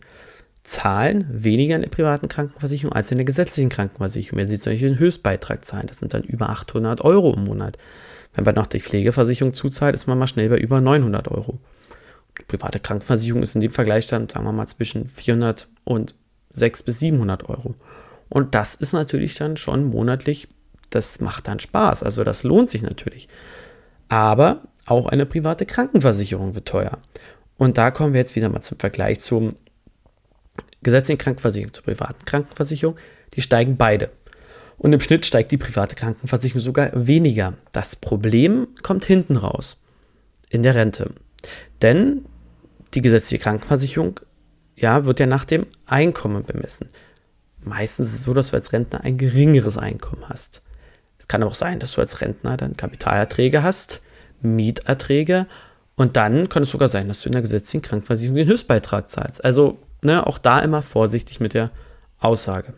zahlen 0.64 1.26
weniger 1.32 1.76
in 1.76 1.82
der 1.82 1.90
privaten 1.90 2.28
Krankenversicherung 2.28 2.94
als 2.94 3.12
in 3.12 3.18
der 3.18 3.26
gesetzlichen 3.26 3.70
Krankenversicherung, 3.70 4.38
wenn 4.38 4.48
sie 4.48 4.60
zum 4.60 4.74
Beispiel 4.74 4.90
einen 4.90 5.00
Höchstbeitrag 5.00 5.66
zahlen. 5.66 5.88
Das 5.88 6.00
sind 6.00 6.14
dann 6.14 6.24
über 6.24 6.50
800 6.50 7.02
Euro 7.02 7.34
im 7.34 7.46
Monat. 7.46 7.78
Wenn 8.34 8.44
man 8.44 8.56
noch 8.56 8.68
die 8.68 8.80
Pflegeversicherung 8.80 9.54
zuzahlt, 9.54 9.96
ist 9.96 10.08
man 10.08 10.20
mal 10.20 10.28
schnell 10.28 10.50
bei 10.50 10.58
über 10.58 10.80
900 10.80 11.30
Euro. 11.30 11.60
Die 12.40 12.44
private 12.44 12.80
Krankenversicherung 12.80 13.42
ist 13.42 13.56
in 13.56 13.62
dem 13.62 13.72
Vergleich 13.72 14.08
dann, 14.08 14.30
sagen 14.30 14.46
wir 14.46 14.52
mal, 14.52 14.68
zwischen 14.68 15.08
400 15.08 15.68
und 15.84 16.16
600 16.54 16.86
bis 16.86 17.00
700 17.00 17.50
Euro. 17.50 17.76
Und 18.32 18.56
das 18.56 18.76
ist 18.76 18.94
natürlich 18.94 19.36
dann 19.36 19.58
schon 19.58 19.84
monatlich, 19.84 20.48
das 20.90 21.20
macht 21.20 21.50
dann 21.50 21.60
Spaß. 21.60 22.02
Also 22.02 22.24
das 22.24 22.44
lohnt 22.44 22.70
sich 22.70 22.82
natürlich. 22.82 23.28
Aber 24.08 24.62
auch 24.86 25.08
eine 25.08 25.26
private 25.26 25.66
Krankenversicherung 25.66 26.56
wird 26.56 26.66
teuer. 26.66 27.00
Und 27.58 27.78
da 27.78 27.92
kommen 27.92 28.14
wir 28.14 28.22
jetzt 28.22 28.38
wieder 28.38 28.48
mal 28.48 28.62
zum 28.62 28.80
Vergleich 28.80 29.20
zum 29.20 29.58
gesetzlichen 30.82 31.18
Krankenversicherung, 31.18 31.74
zur 31.74 31.84
privaten 31.84 32.24
Krankenversicherung. 32.24 32.96
Die 33.34 33.42
steigen 33.42 33.76
beide. 33.76 34.12
Und 34.78 34.94
im 34.94 35.02
Schnitt 35.02 35.26
steigt 35.26 35.52
die 35.52 35.58
private 35.58 35.96
Krankenversicherung 35.96 36.62
sogar 36.62 36.90
weniger. 36.94 37.56
Das 37.74 37.98
Problem 37.98 38.70
kommt 38.82 39.04
hinten 39.04 39.36
raus. 39.36 39.82
In 40.50 40.64
der 40.64 40.76
Rente. 40.76 41.14
Denn 41.82 42.24
die 42.94 43.02
gesetzliche 43.02 43.44
Krankenversicherung 43.44 44.22
ja, 44.78 45.04
wird 45.04 45.20
ja 45.20 45.26
nach 45.26 45.44
dem 45.44 45.66
Einkommen 45.86 46.46
bemessen 46.46 46.88
meistens 47.64 48.10
ist 48.10 48.16
es 48.16 48.22
so, 48.24 48.34
dass 48.34 48.52
du 48.52 48.56
als 48.56 48.74
Rentner 48.74 49.02
ein 49.02 49.18
geringeres 49.18 49.78
Einkommen 49.78 50.24
hast. 50.30 50.62
Es 51.18 51.28
kann 51.28 51.42
aber 51.44 51.52
auch 51.52 51.56
sein, 51.56 51.80
dass 51.80 51.94
du 51.94 52.02
als 52.02 52.22
Rentner 52.22 52.58
dann 52.58 52.76
Kapitalerträge 52.76 53.64
hast, 53.64 54.02
Mieterträge 54.42 55.48
Und 55.96 56.18
dann 56.18 56.50
kann 56.50 56.64
es 56.64 56.72
sogar 56.72 56.88
sein, 56.88 57.08
dass 57.08 57.22
du 57.22 57.30
in 57.30 57.34
der 57.34 57.42
gesetzlichen 57.42 57.84
Krankenversicherung 57.84 58.36
den 58.36 58.48
Höchstbeitrag 58.48 59.08
zahlst. 59.08 59.44
Also 59.44 59.78
ne, 60.04 60.26
auch 60.26 60.38
da 60.38 60.60
immer 60.60 60.82
vorsichtig 60.82 61.40
mit 61.40 61.54
der 61.54 61.72
Aussage. 62.18 62.74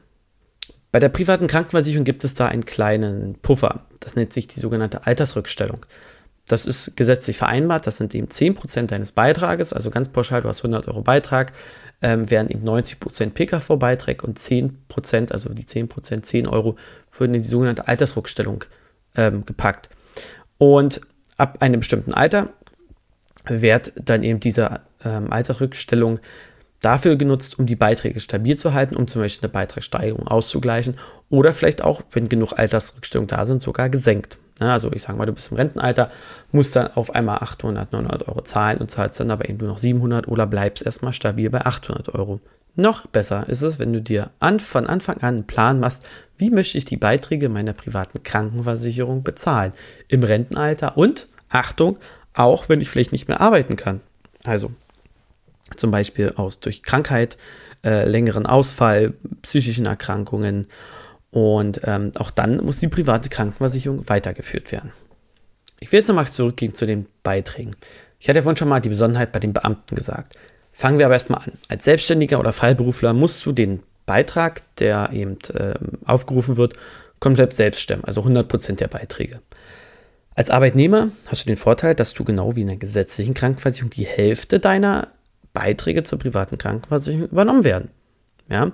Bei 0.92 1.00
der 1.00 1.10
privaten 1.10 1.48
Krankenversicherung 1.48 2.04
gibt 2.04 2.24
es 2.24 2.34
da 2.34 2.48
einen 2.48 2.66
kleinen 2.66 3.36
Puffer. 3.42 3.86
Das 4.00 4.16
nennt 4.16 4.34
sich 4.34 4.48
die 4.48 4.60
sogenannte 4.60 5.08
Altersrückstellung. 5.08 5.86
Das 6.48 6.66
ist 6.66 6.96
gesetzlich 6.96 7.38
vereinbart. 7.38 7.88
Das 7.88 7.98
sind 7.98 8.14
eben 8.14 8.28
10% 8.28 8.88
deines 8.88 9.12
Beitrages, 9.12 9.74
also 9.74 9.90
ganz 9.90 10.10
pauschal, 10.10 10.42
du 10.42 10.50
hast 10.50 10.60
100 10.60 10.88
Euro 10.88 11.02
Beitrag, 11.02 11.54
ähm, 12.04 12.30
wären 12.30 12.50
eben 12.50 12.68
90% 12.68 13.32
PKV-Beitrag 13.32 14.24
und 14.24 14.38
10%, 14.38 15.32
also 15.32 15.50
die 15.50 15.64
10%, 15.64 16.22
10 16.22 16.48
Euro, 16.48 16.76
würden 17.18 17.34
in 17.34 17.42
die 17.42 17.48
sogenannte 17.48 17.88
Altersrückstellung 17.88 18.66
ähm, 19.16 19.46
gepackt. 19.46 19.90
Und 20.58 21.02
ab 21.38 21.58
einem 21.62 21.80
bestimmten 21.80 22.14
Alter 22.14 22.50
wird 23.46 23.94
dann 23.96 24.24
eben 24.24 24.40
diese 24.40 24.82
ähm, 25.04 25.32
Altersrückstellung 25.32 26.20
dafür 26.82 27.16
genutzt, 27.16 27.58
um 27.58 27.66
die 27.66 27.76
Beiträge 27.76 28.20
stabil 28.20 28.58
zu 28.58 28.74
halten, 28.74 28.96
um 28.96 29.08
zum 29.08 29.22
Beispiel 29.22 29.48
eine 29.48 29.54
Beitragssteigerung 29.54 30.28
auszugleichen 30.28 30.96
oder 31.30 31.54
vielleicht 31.54 31.82
auch, 31.82 32.02
wenn 32.12 32.28
genug 32.28 32.54
Altersrückstellungen 32.54 33.30
da 33.30 33.46
sind, 33.46 33.62
sogar 33.62 33.90
gesenkt. 33.90 34.38
Also 34.60 34.92
ich 34.92 35.02
sage 35.02 35.18
mal, 35.18 35.26
du 35.26 35.34
bist 35.34 35.52
im 35.52 35.58
Rentenalter, 35.58 36.12
musst 36.52 36.76
dann 36.76 36.88
auf 36.94 37.16
einmal 37.16 37.38
800, 37.38 37.92
900 37.92 38.28
Euro 38.28 38.42
zahlen 38.42 38.78
und 38.78 38.92
zahlst 38.92 39.20
dann 39.20 39.32
aber 39.32 39.50
eben 39.50 39.58
nur 39.58 39.70
noch 39.70 39.78
700 39.78 40.28
oder 40.28 40.46
bleibst 40.46 40.86
erstmal 40.86 41.14
stabil 41.14 41.50
bei 41.50 41.66
800 41.66 42.14
Euro. 42.14 42.40
Noch 42.76 43.06
besser 43.08 43.48
ist 43.50 43.62
es, 43.62 43.78
wenn 43.78 43.94
du 43.94 44.02
dir 44.02 44.32
an, 44.40 44.60
von 44.60 44.88
Anfang 44.88 45.18
an 45.18 45.36
einen 45.36 45.48
Plan 45.48 45.80
machst, 45.80 46.06
wie 46.38 46.50
möchte 46.50 46.78
ich 46.78 46.86
die 46.86 46.98
Beiträge 46.98 47.50
meiner 47.50 47.74
privaten 47.74 48.24
Krankenversicherung 48.24 49.24
bezahlen 49.24 49.74
im 50.08 50.24
Rentenalter 50.24 50.98
und, 50.98 51.28
Achtung, 51.50 51.98
auch 52.34 52.70
wenn 52.70 52.82
ich 52.82 52.90
vielleicht 52.90 53.12
nicht 53.12 53.28
mehr 53.28 53.42
arbeiten 53.42 53.76
kann. 53.76 54.02
Also 54.44 54.72
zum 55.76 55.92
Beispiel 55.92 56.34
aus 56.36 56.60
durch 56.60 56.84
Krankheit, 56.84 57.38
äh, 57.84 58.08
längeren 58.08 58.46
Ausfall, 58.46 59.14
psychischen 59.42 59.86
Erkrankungen 59.86 60.68
und 61.34 61.82
ähm, 61.84 62.12
auch 62.20 62.30
dann 62.30 62.58
muss 62.58 62.80
die 62.80 62.88
private 62.88 63.28
Krankenversicherung 63.28 64.08
weitergeführt 64.08 64.72
werden. 64.72 64.92
Ich 65.80 65.92
will 65.92 66.00
jetzt 66.00 66.08
nochmal 66.08 66.28
zurückgehen 66.28 66.76
zu 66.76 66.86
den 66.86 67.08
Beiträgen. 67.24 67.76
Ich 68.20 68.30
hatte 68.30 68.38
ja 68.38 68.44
vorhin 68.44 68.58
schon 68.58 68.70
mal 68.70 68.80
die 68.80 68.90
Besonderheit 68.90 69.32
bei 69.32 69.40
den 69.40 69.52
Beamten 69.52 69.96
gesagt. 69.96 70.38
Fangen 70.72 71.00
wir 71.00 71.08
aber 71.08 71.16
erstmal 71.16 71.42
an. 71.42 71.54
Als 71.68 71.86
Selbstständiger 71.86 72.40
oder 72.40 72.54
Freiberufler 72.54 73.14
musst 73.14 73.44
du 73.46 73.52
den 73.52 73.82
Beitrag, 74.06 74.62
der 74.78 75.10
eben 75.12 75.40
äh, 75.56 75.74
aufgerufen 76.06 76.56
wird, 76.56 76.76
komplett 77.20 77.54
selbst 77.54 77.82
stemmen, 77.82 78.04
also 78.04 78.22
100% 78.22 78.76
der 78.76 78.88
Beiträge. 78.88 79.40
Als 80.36 80.52
Arbeitnehmer 80.52 81.10
hast 81.28 81.44
du 81.44 81.48
den 81.48 81.58
Vorteil, 81.58 81.96
dass 81.96 82.14
du 82.14 82.24
genau 82.24 82.56
wie 82.56 82.62
in 82.62 82.68
der 82.68 82.78
gesetzlichen 82.78 83.34
Krankenversicherung 83.34 83.90
die 83.90 84.06
Hälfte 84.06 84.60
deiner 84.60 85.08
Beiträge 85.52 86.04
zur 86.04 86.20
privaten 86.20 86.58
Krankenversicherung 86.60 87.28
übernommen 87.30 87.64
werden. 87.64 87.90
Ja? 88.50 88.72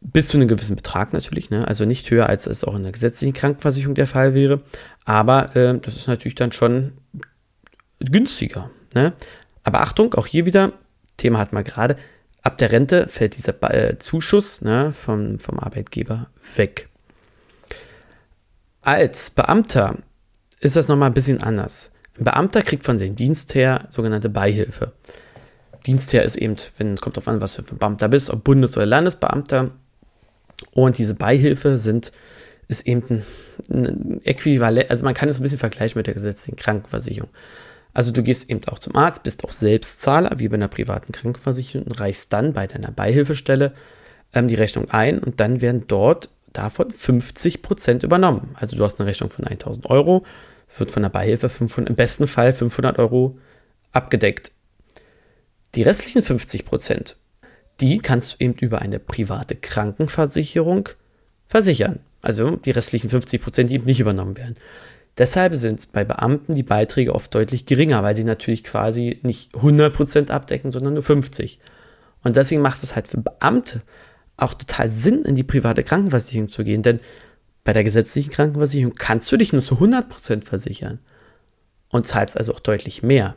Bis 0.00 0.28
zu 0.28 0.38
einem 0.38 0.48
gewissen 0.48 0.76
Betrag 0.76 1.12
natürlich, 1.12 1.50
ne? 1.50 1.68
also 1.68 1.84
nicht 1.84 2.10
höher, 2.10 2.28
als 2.28 2.46
es 2.46 2.64
auch 2.64 2.74
in 2.74 2.82
der 2.82 2.92
gesetzlichen 2.92 3.34
Krankenversicherung 3.34 3.94
der 3.94 4.06
Fall 4.06 4.34
wäre. 4.34 4.62
Aber 5.04 5.54
äh, 5.54 5.78
das 5.78 5.96
ist 5.96 6.08
natürlich 6.08 6.34
dann 6.34 6.52
schon 6.52 6.92
günstiger. 8.00 8.70
Ne? 8.94 9.12
Aber 9.62 9.82
Achtung, 9.82 10.14
auch 10.14 10.26
hier 10.26 10.46
wieder, 10.46 10.72
Thema 11.18 11.38
hatten 11.38 11.54
wir 11.54 11.62
gerade, 11.62 11.96
ab 12.42 12.58
der 12.58 12.72
Rente 12.72 13.08
fällt 13.08 13.36
dieser 13.36 13.62
äh, 13.72 13.98
Zuschuss 13.98 14.62
ne, 14.62 14.92
vom, 14.92 15.38
vom 15.38 15.58
Arbeitgeber 15.58 16.28
weg. 16.56 16.88
Als 18.82 19.30
Beamter 19.30 19.98
ist 20.60 20.76
das 20.76 20.88
nochmal 20.88 21.10
ein 21.10 21.14
bisschen 21.14 21.42
anders. 21.42 21.92
Ein 22.18 22.24
Beamter 22.24 22.62
kriegt 22.62 22.84
von 22.84 22.98
seinem 22.98 23.16
Dienstherr 23.16 23.86
sogenannte 23.90 24.30
Beihilfe. 24.30 24.92
Dienstherr 25.86 26.24
ist 26.24 26.36
eben, 26.36 26.56
wenn 26.78 26.96
kommt 26.96 27.18
auf 27.18 27.28
an, 27.28 27.40
was 27.40 27.54
für 27.54 27.62
ein 27.62 27.78
Beamter 27.78 28.08
bist, 28.08 28.30
ob 28.30 28.44
Bundes- 28.44 28.76
oder 28.76 28.86
Landesbeamter. 28.86 29.70
Und 30.72 30.98
diese 30.98 31.14
Beihilfe 31.14 31.78
sind, 31.78 32.12
ist 32.68 32.86
eben 32.86 33.22
ein, 33.68 33.86
ein 33.86 34.20
Äquivalent, 34.24 34.90
also 34.90 35.04
man 35.04 35.14
kann 35.14 35.28
es 35.28 35.38
ein 35.38 35.42
bisschen 35.42 35.58
vergleichen 35.58 35.98
mit 35.98 36.06
der 36.06 36.14
gesetzlichen 36.14 36.56
Krankenversicherung. 36.56 37.30
Also 37.92 38.12
du 38.12 38.22
gehst 38.22 38.48
eben 38.50 38.60
auch 38.68 38.78
zum 38.78 38.94
Arzt, 38.94 39.24
bist 39.24 39.44
auch 39.44 39.50
Selbstzahler, 39.50 40.38
wie 40.38 40.48
bei 40.48 40.54
einer 40.54 40.68
privaten 40.68 41.12
Krankenversicherung, 41.12 41.86
und 41.86 41.98
reichst 41.98 42.32
dann 42.32 42.52
bei 42.52 42.66
deiner 42.66 42.92
Beihilfestelle 42.92 43.72
ähm, 44.32 44.48
die 44.48 44.54
Rechnung 44.54 44.88
ein 44.90 45.18
und 45.18 45.40
dann 45.40 45.60
werden 45.60 45.84
dort 45.88 46.28
davon 46.52 46.90
50 46.90 47.62
Prozent 47.62 48.02
übernommen. 48.02 48.54
Also 48.54 48.76
du 48.76 48.84
hast 48.84 49.00
eine 49.00 49.08
Rechnung 49.08 49.30
von 49.30 49.44
1000 49.44 49.86
Euro, 49.86 50.24
wird 50.76 50.90
von 50.90 51.02
der 51.02 51.10
Beihilfe 51.10 51.48
500, 51.48 51.90
im 51.90 51.96
besten 51.96 52.26
Fall 52.26 52.52
500 52.52 52.98
Euro 52.98 53.38
abgedeckt. 53.92 54.52
Die 55.74 55.82
restlichen 55.82 56.22
50 56.22 56.64
Prozent, 56.64 57.16
die 57.80 57.98
kannst 57.98 58.32
du 58.32 58.44
eben 58.44 58.54
über 58.54 58.80
eine 58.80 58.98
private 58.98 59.56
Krankenversicherung 59.56 60.88
versichern. 61.46 62.00
Also 62.22 62.56
die 62.56 62.70
restlichen 62.70 63.10
50 63.10 63.42
Prozent, 63.42 63.70
die 63.70 63.74
eben 63.74 63.84
nicht 63.84 64.00
übernommen 64.00 64.36
werden. 64.36 64.54
Deshalb 65.18 65.54
sind 65.56 65.92
bei 65.92 66.04
Beamten 66.04 66.54
die 66.54 66.62
Beiträge 66.62 67.14
oft 67.14 67.34
deutlich 67.34 67.66
geringer, 67.66 68.02
weil 68.02 68.16
sie 68.16 68.24
natürlich 68.24 68.64
quasi 68.64 69.18
nicht 69.22 69.54
100% 69.54 70.30
abdecken, 70.30 70.70
sondern 70.70 70.94
nur 70.94 71.02
50%. 71.02 71.58
Und 72.22 72.36
deswegen 72.36 72.62
macht 72.62 72.82
es 72.82 72.94
halt 72.94 73.08
für 73.08 73.18
Beamte 73.18 73.82
auch 74.36 74.54
total 74.54 74.90
Sinn, 74.90 75.22
in 75.22 75.36
die 75.36 75.42
private 75.42 75.82
Krankenversicherung 75.82 76.48
zu 76.48 76.64
gehen, 76.64 76.82
denn 76.82 76.98
bei 77.64 77.72
der 77.72 77.84
gesetzlichen 77.84 78.30
Krankenversicherung 78.30 78.94
kannst 78.94 79.30
du 79.30 79.36
dich 79.36 79.52
nur 79.52 79.62
zu 79.62 79.76
100% 79.76 80.44
versichern 80.44 80.98
und 81.88 82.06
zahlst 82.06 82.38
also 82.38 82.54
auch 82.54 82.60
deutlich 82.60 83.02
mehr. 83.02 83.36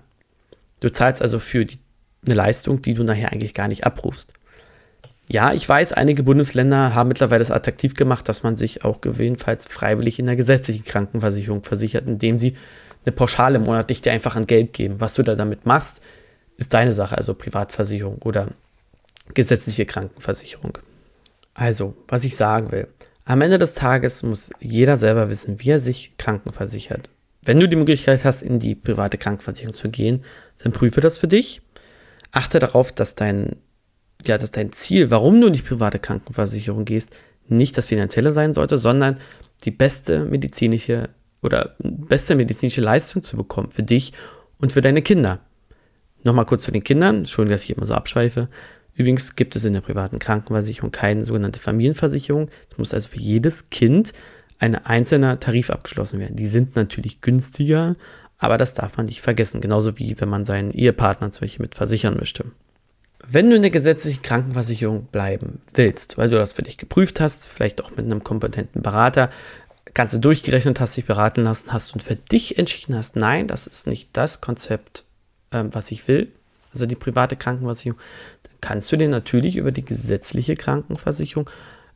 Du 0.79 0.89
zahlst 0.89 1.21
also 1.21 1.39
für 1.39 1.65
die 1.65 1.79
eine 2.25 2.36
Leistung, 2.36 2.82
die 2.82 2.94
du 2.94 3.03
nachher 3.03 3.32
eigentlich 3.32 3.53
gar 3.53 3.68
nicht 3.68 3.86
abrufst. 3.86 4.34
Ja, 5.30 5.53
ich 5.53 5.68
weiß, 5.68 5.94
einige 5.94 6.24
Bundesländer 6.24 6.94
haben 6.94 7.08
mittlerweile 7.08 7.42
es 7.42 7.51
attraktiv 7.51 7.94
gemacht, 7.94 8.27
dass 8.27 8.44
man 8.44 8.58
sich 8.58 8.84
auch 8.84 9.00
gegebenenfalls 9.01 9.65
freiwillig 9.65 10.20
in 10.20 10.25
der 10.25 10.36
gesetzlichen 10.36 10.84
Krankenversicherung 10.84 11.63
versichert, 11.63 12.08
indem 12.08 12.39
sie 12.39 12.56
eine 13.06 13.13
Pauschale 13.13 13.60
monatlich 13.60 14.01
dir 14.01 14.12
einfach 14.12 14.36
an 14.36 14.48
Geld 14.48 14.74
geben. 14.74 14.96
Was 15.00 15.13
du 15.13 15.24
da 15.24 15.36
damit 15.36 15.65
machst, 15.65 16.01
ist 16.58 16.74
deine 16.74 16.92
Sache, 16.92 17.18
also 17.18 17.34
Privatversicherung 17.34 18.18
oder 18.22 18.50
gesetzliche 19.34 19.86
Krankenversicherung. 19.86 20.77
Also, 21.53 21.96
was 22.08 22.25
ich 22.25 22.36
sagen 22.36 22.72
will, 22.72 22.88
am 23.25 23.42
Ende 23.42 23.58
des 23.58 23.74
Tages 23.74 24.24
muss 24.24 24.50
jeder 24.60 24.98
selber 24.98 25.30
wissen, 25.30 25.62
wie 25.62 25.70
er 25.70 25.80
sich 25.80 26.18
krankenversichert. 26.18 27.10
Wenn 27.42 27.60
du 27.60 27.70
die 27.70 27.75
Möglichkeit 27.75 28.25
hast, 28.25 28.42
in 28.42 28.60
die 28.60 28.75
private 28.75 29.18
Krankenversicherung 29.18 29.74
zu 29.74 29.89
gehen, 29.89 30.24
dann 30.62 30.74
prüfe 30.74 31.00
das 31.00 31.18
für 31.18 31.27
dich 31.27 31.62
achte 32.34 32.60
darauf, 32.60 32.92
dass 32.92 33.16
dein, 33.16 33.56
ja, 34.25 34.38
dass 34.38 34.52
dein 34.52 34.74
Ziel, 34.74 35.10
warum 35.12 35.40
du 35.40 35.48
in 35.48 35.54
die 35.54 35.62
private 35.62 36.00
Krankenversicherung 36.00 36.84
gehst, 36.84 37.16
nicht 37.48 37.78
das 37.78 37.88
finanzielle 37.88 38.34
sein 38.34 38.54
sollte, 38.54 38.78
sondern 38.78 39.20
die 39.63 39.72
beste 39.72 40.25
medizinische 40.25 41.10
oder 41.42 41.75
beste 41.80 42.36
medizinische 42.36 42.82
Leistung 42.82 43.22
zu 43.22 43.38
bekommen 43.38 43.72
für 43.72 43.84
dich 43.84 44.13
und 44.58 44.74
für 44.74 44.82
deine 44.82 45.02
Kinder. 45.02 45.40
Nochmal 46.24 46.46
kurz 46.46 46.63
zu 46.63 46.72
den 46.72 46.84
Kindern, 46.84 47.18
Entschuldigung, 47.18 47.54
dass 47.54 47.66
ich 47.66 47.75
immer 47.75 47.86
so 47.86 47.94
abschweife. 47.94 48.50
Übrigens 48.96 49.36
gibt 49.36 49.56
es 49.56 49.66
in 49.66 49.74
der 49.74 49.82
privaten 49.82 50.20
Krankenversicherung 50.20 50.92
keine 50.92 51.25
sogenannte 51.25 51.60
Familienversicherung. 51.60 52.50
Es 52.72 52.78
muss 52.78 52.94
also 52.94 53.10
für 53.10 53.20
jedes 53.20 53.70
Kind 53.70 54.13
ein 54.60 54.75
einzelner 54.75 55.40
Tarif 55.40 55.70
abgeschlossen 55.70 56.20
werden. 56.20 56.38
Die 56.38 56.48
sind 56.48 56.75
natürlich 56.75 57.20
günstiger, 57.22 57.96
aber 58.43 58.57
das 58.57 58.73
darf 58.73 58.97
man 58.97 59.05
nicht 59.05 59.21
vergessen, 59.21 59.62
genauso 59.62 59.97
wie 59.97 60.19
wenn 60.19 60.27
man 60.27 60.43
seinen 60.43 60.71
Ehepartner 60.71 61.31
zum 61.31 61.45
Beispiel 61.45 61.63
mit 61.63 61.75
versichern 61.75 62.17
möchte. 62.17 62.43
Wenn 63.25 63.50
du 63.50 63.55
in 63.55 63.62
der 63.62 63.71
gesetzlichen 63.71 64.21
Krankenversicherung 64.21 65.05
bleiben 65.05 65.62
willst, 65.73 66.17
weil 66.17 66.29
du 66.29 66.35
das 66.35 66.51
für 66.51 66.62
dich 66.62 66.75
geprüft 66.75 67.21
hast, 67.21 67.47
vielleicht 67.47 67.81
auch 67.81 67.91
mit 67.91 68.00
einem 68.00 68.21
kompetenten 68.21 68.81
Berater, 68.81 69.29
Ganze 69.93 70.19
durchgerechnet 70.19 70.81
hast, 70.81 70.97
dich 70.97 71.05
beraten 71.05 71.45
lassen 71.45 71.71
hast 71.71 71.93
und 71.93 72.03
für 72.03 72.17
dich 72.17 72.57
entschieden 72.57 72.97
hast, 72.97 73.15
nein, 73.15 73.47
das 73.47 73.65
ist 73.65 73.88
nicht 73.88 74.09
das 74.12 74.41
Konzept, 74.41 75.05
ähm, 75.53 75.69
was 75.73 75.89
ich 75.91 76.05
will, 76.09 76.29
also 76.73 76.85
die 76.85 76.95
private 76.95 77.38
Krankenversicherung, 77.38 77.97
dann 78.43 78.55
kannst 78.59 78.91
du 78.91 78.97
dir 78.97 79.07
natürlich 79.07 79.55
über 79.55 79.71
die 79.71 79.85
gesetzliche 79.85 80.55
Krankenversicherung 80.55 81.50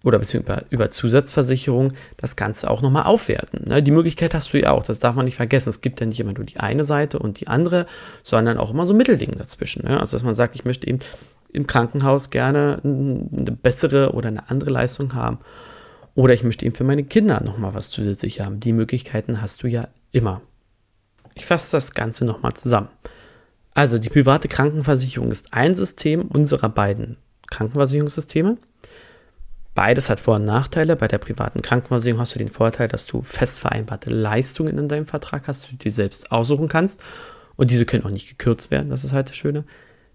oder 0.04 0.20
beziehungsweise 0.20 0.66
über 0.70 0.90
Zusatzversicherung 0.90 1.94
das 2.18 2.36
Ganze 2.36 2.70
auch 2.70 2.82
nochmal 2.82 3.04
aufwerten. 3.04 3.68
Ne? 3.68 3.82
Die 3.84 3.92
Möglichkeit 3.92 4.34
hast 4.34 4.54
du 4.54 4.60
ja 4.60 4.72
auch, 4.72 4.84
das 4.84 5.00
darf 5.00 5.16
man 5.16 5.26
nicht 5.26 5.36
vergessen. 5.36 5.70
Es 5.70 5.82
gibt 5.82 6.00
ja 6.00 6.06
nicht 6.06 6.20
immer 6.20 6.34
nur 6.34 6.46
die 6.46 6.60
eine 6.60 6.84
Seite 6.84 7.20
und 7.20 7.40
die 7.40 7.48
andere, 7.48 7.86
sondern 8.24 8.58
auch 8.58 8.72
immer 8.72 8.86
so 8.86 8.94
Mittelding 8.94 9.32
dazwischen. 9.32 9.86
Ne? 9.86 10.00
Also 10.00 10.16
dass 10.16 10.24
man 10.24 10.36
sagt, 10.36 10.56
ich 10.56 10.66
möchte 10.66 10.88
eben 10.88 11.00
im 11.52 11.68
Krankenhaus 11.68 12.30
gerne 12.30 12.80
eine 12.84 13.52
bessere 13.52 14.12
oder 14.14 14.28
eine 14.28 14.50
andere 14.50 14.70
Leistung 14.70 15.14
haben. 15.14 15.40
Oder 16.16 16.34
ich 16.34 16.44
möchte 16.44 16.66
eben 16.66 16.76
für 16.76 16.84
meine 16.84 17.04
Kinder 17.04 17.42
nochmal 17.44 17.74
was 17.74 17.90
zusätzlich 17.90 18.42
haben. 18.42 18.60
Die 18.60 18.74
Möglichkeiten 18.74 19.42
hast 19.42 19.64
du 19.64 19.68
ja 19.68 19.88
immer. 20.12 20.42
Ich 21.36 21.46
fasse 21.46 21.72
das 21.72 21.94
Ganze 21.94 22.26
nochmal 22.26 22.54
zusammen. 22.54 22.90
Also 23.74 24.00
die 24.00 24.10
private 24.10 24.48
Krankenversicherung 24.48 25.32
ist 25.32 25.54
ein 25.54 25.76
System 25.76 26.24
unserer 26.24 26.70
beiden 26.70 27.18
Krankenversicherungssysteme. 27.52 28.58
Beides 29.78 30.10
hat 30.10 30.20
Vor- 30.20 30.38
und 30.38 30.44
Nachteile. 30.44 30.96
Bei 30.96 31.08
der 31.08 31.20
privaten 31.20 31.62
Krankenversicherung 31.62 32.20
hast 32.20 32.34
du 32.34 32.40
den 32.40 32.50
Vorteil, 32.50 32.88
dass 32.88 33.06
du 33.06 33.22
fest 33.22 33.60
vereinbarte 33.60 34.10
Leistungen 34.10 34.80
in 34.80 34.88
deinem 34.88 35.06
Vertrag 35.06 35.48
hast, 35.48 35.68
die 35.68 35.78
du 35.78 35.84
dir 35.84 35.92
selbst 35.92 36.32
aussuchen 36.32 36.68
kannst. 36.68 37.00
Und 37.58 37.70
diese 37.70 37.86
können 37.86 38.04
auch 38.04 38.10
nicht 38.10 38.28
gekürzt 38.28 38.72
werden, 38.72 38.90
das 38.90 39.04
ist 39.04 39.14
halt 39.14 39.30
das 39.30 39.36
Schöne. 39.36 39.66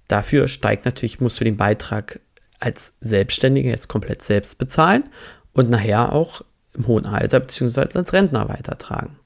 Dafür 0.09 0.49
steigt 0.49 0.85
natürlich, 0.85 1.21
musst 1.21 1.39
du 1.39 1.45
den 1.45 1.57
Beitrag 1.57 2.19
als 2.59 2.95
Selbstständiger 3.01 3.71
jetzt 3.71 3.87
komplett 3.87 4.25
selbst 4.25 4.59
bezahlen 4.59 5.05
und 5.53 5.71
nachher 5.71 6.11
auch 6.11 6.43
im 6.75 6.89
hohen 6.89 7.07
Alter 7.07 7.39
bzw. 7.39 7.97
als 7.97 8.13
Rentner 8.13 8.49
weitertragen. 8.49 9.17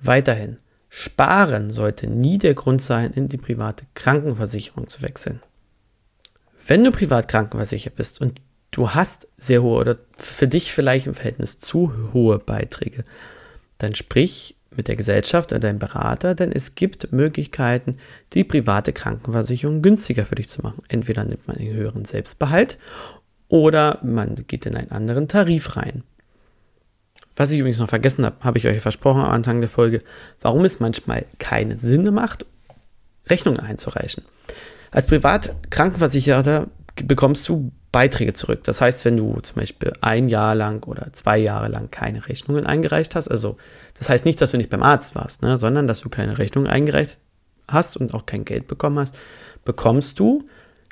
Weiterhin, 0.00 0.56
Sparen 0.88 1.70
sollte 1.70 2.08
nie 2.08 2.38
der 2.38 2.54
Grund 2.54 2.82
sein, 2.82 3.12
in 3.12 3.28
die 3.28 3.36
private 3.36 3.84
Krankenversicherung 3.94 4.88
zu 4.88 5.02
wechseln. 5.02 5.40
Wenn 6.66 6.82
du 6.82 6.90
privat 6.90 7.28
krankenversichert 7.28 7.94
bist 7.94 8.20
und 8.20 8.40
du 8.76 8.90
hast 8.90 9.26
sehr 9.38 9.62
hohe 9.62 9.80
oder 9.80 9.96
für 10.18 10.46
dich 10.46 10.72
vielleicht 10.72 11.06
im 11.06 11.14
Verhältnis 11.14 11.58
zu 11.58 11.90
hohe 12.12 12.38
Beiträge, 12.38 13.04
dann 13.78 13.94
sprich 13.94 14.54
mit 14.76 14.88
der 14.88 14.96
Gesellschaft 14.96 15.52
oder 15.52 15.60
deinem 15.60 15.78
Berater, 15.78 16.34
denn 16.34 16.52
es 16.52 16.74
gibt 16.74 17.10
Möglichkeiten, 17.10 17.96
die 18.34 18.44
private 18.44 18.92
Krankenversicherung 18.92 19.80
günstiger 19.80 20.26
für 20.26 20.34
dich 20.34 20.50
zu 20.50 20.60
machen. 20.60 20.82
Entweder 20.88 21.24
nimmt 21.24 21.48
man 21.48 21.56
einen 21.56 21.72
höheren 21.72 22.04
Selbstbehalt 22.04 22.76
oder 23.48 23.98
man 24.02 24.34
geht 24.46 24.66
in 24.66 24.76
einen 24.76 24.90
anderen 24.90 25.26
Tarif 25.26 25.76
rein. 25.76 26.02
Was 27.34 27.52
ich 27.52 27.58
übrigens 27.58 27.78
noch 27.78 27.88
vergessen 27.88 28.26
habe, 28.26 28.36
habe 28.40 28.58
ich 28.58 28.66
euch 28.66 28.82
versprochen 28.82 29.22
am 29.22 29.30
Anfang 29.30 29.60
der 29.60 29.70
Folge, 29.70 30.02
warum 30.42 30.66
es 30.66 30.80
manchmal 30.80 31.24
keinen 31.38 31.78
Sinn 31.78 32.12
macht, 32.12 32.44
Rechnungen 33.30 33.60
einzureichen. 33.60 34.22
Als 34.90 35.06
Privatkrankenversicherter 35.06 36.68
bekommst 37.04 37.48
du 37.48 37.72
Beiträge 37.96 38.34
zurück. 38.34 38.62
Das 38.64 38.82
heißt, 38.82 39.06
wenn 39.06 39.16
du 39.16 39.40
zum 39.40 39.56
Beispiel 39.56 39.90
ein 40.02 40.28
Jahr 40.28 40.54
lang 40.54 40.84
oder 40.86 41.14
zwei 41.14 41.38
Jahre 41.38 41.68
lang 41.68 41.90
keine 41.90 42.28
Rechnungen 42.28 42.66
eingereicht 42.66 43.14
hast, 43.14 43.28
also 43.28 43.56
das 43.98 44.10
heißt 44.10 44.26
nicht, 44.26 44.38
dass 44.42 44.50
du 44.50 44.58
nicht 44.58 44.68
beim 44.68 44.82
Arzt 44.82 45.14
warst, 45.14 45.40
ne, 45.40 45.56
sondern 45.56 45.86
dass 45.86 46.02
du 46.02 46.10
keine 46.10 46.36
Rechnungen 46.36 46.70
eingereicht 46.70 47.16
hast 47.66 47.96
und 47.96 48.12
auch 48.12 48.26
kein 48.26 48.44
Geld 48.44 48.66
bekommen 48.66 48.98
hast, 48.98 49.16
bekommst 49.64 50.20
du 50.20 50.44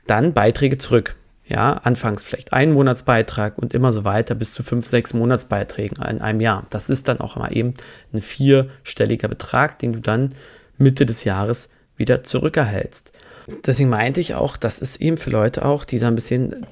dann 0.07 0.33
Beiträge 0.33 0.79
zurück. 0.79 1.17
Ja, 1.47 1.75
anfangs 1.75 2.25
vielleicht 2.25 2.55
ein 2.55 2.73
Monatsbeitrag 2.73 3.59
und 3.59 3.75
immer 3.75 3.93
so 3.93 4.05
weiter 4.05 4.35
bis 4.35 4.55
zu 4.55 4.63
fünf, 4.63 4.87
sechs 4.87 5.13
Monatsbeiträgen 5.13 6.03
in 6.03 6.23
einem 6.23 6.41
Jahr. 6.41 6.67
Das 6.71 6.89
ist 6.89 7.07
dann 7.09 7.21
auch 7.21 7.37
mal 7.37 7.55
eben 7.55 7.75
ein 8.15 8.23
vierstelliger 8.23 9.29
Betrag, 9.29 9.79
den 9.79 9.93
du 9.93 10.01
dann 10.01 10.31
Mitte 10.79 11.05
des 11.05 11.25
Jahres 11.25 11.69
wieder 11.99 12.23
zurückerhältst. 12.23 13.13
Deswegen 13.67 13.91
meinte 13.91 14.23
ich 14.23 14.35
auch, 14.35 14.57
das 14.57 14.79
ist 14.79 15.03
eben 15.03 15.19
für 15.19 15.29
Leute 15.29 15.67
auch, 15.67 15.85
die 15.85 15.99
da 15.99 16.09
ein 16.09 16.15
bisschen 16.15 16.67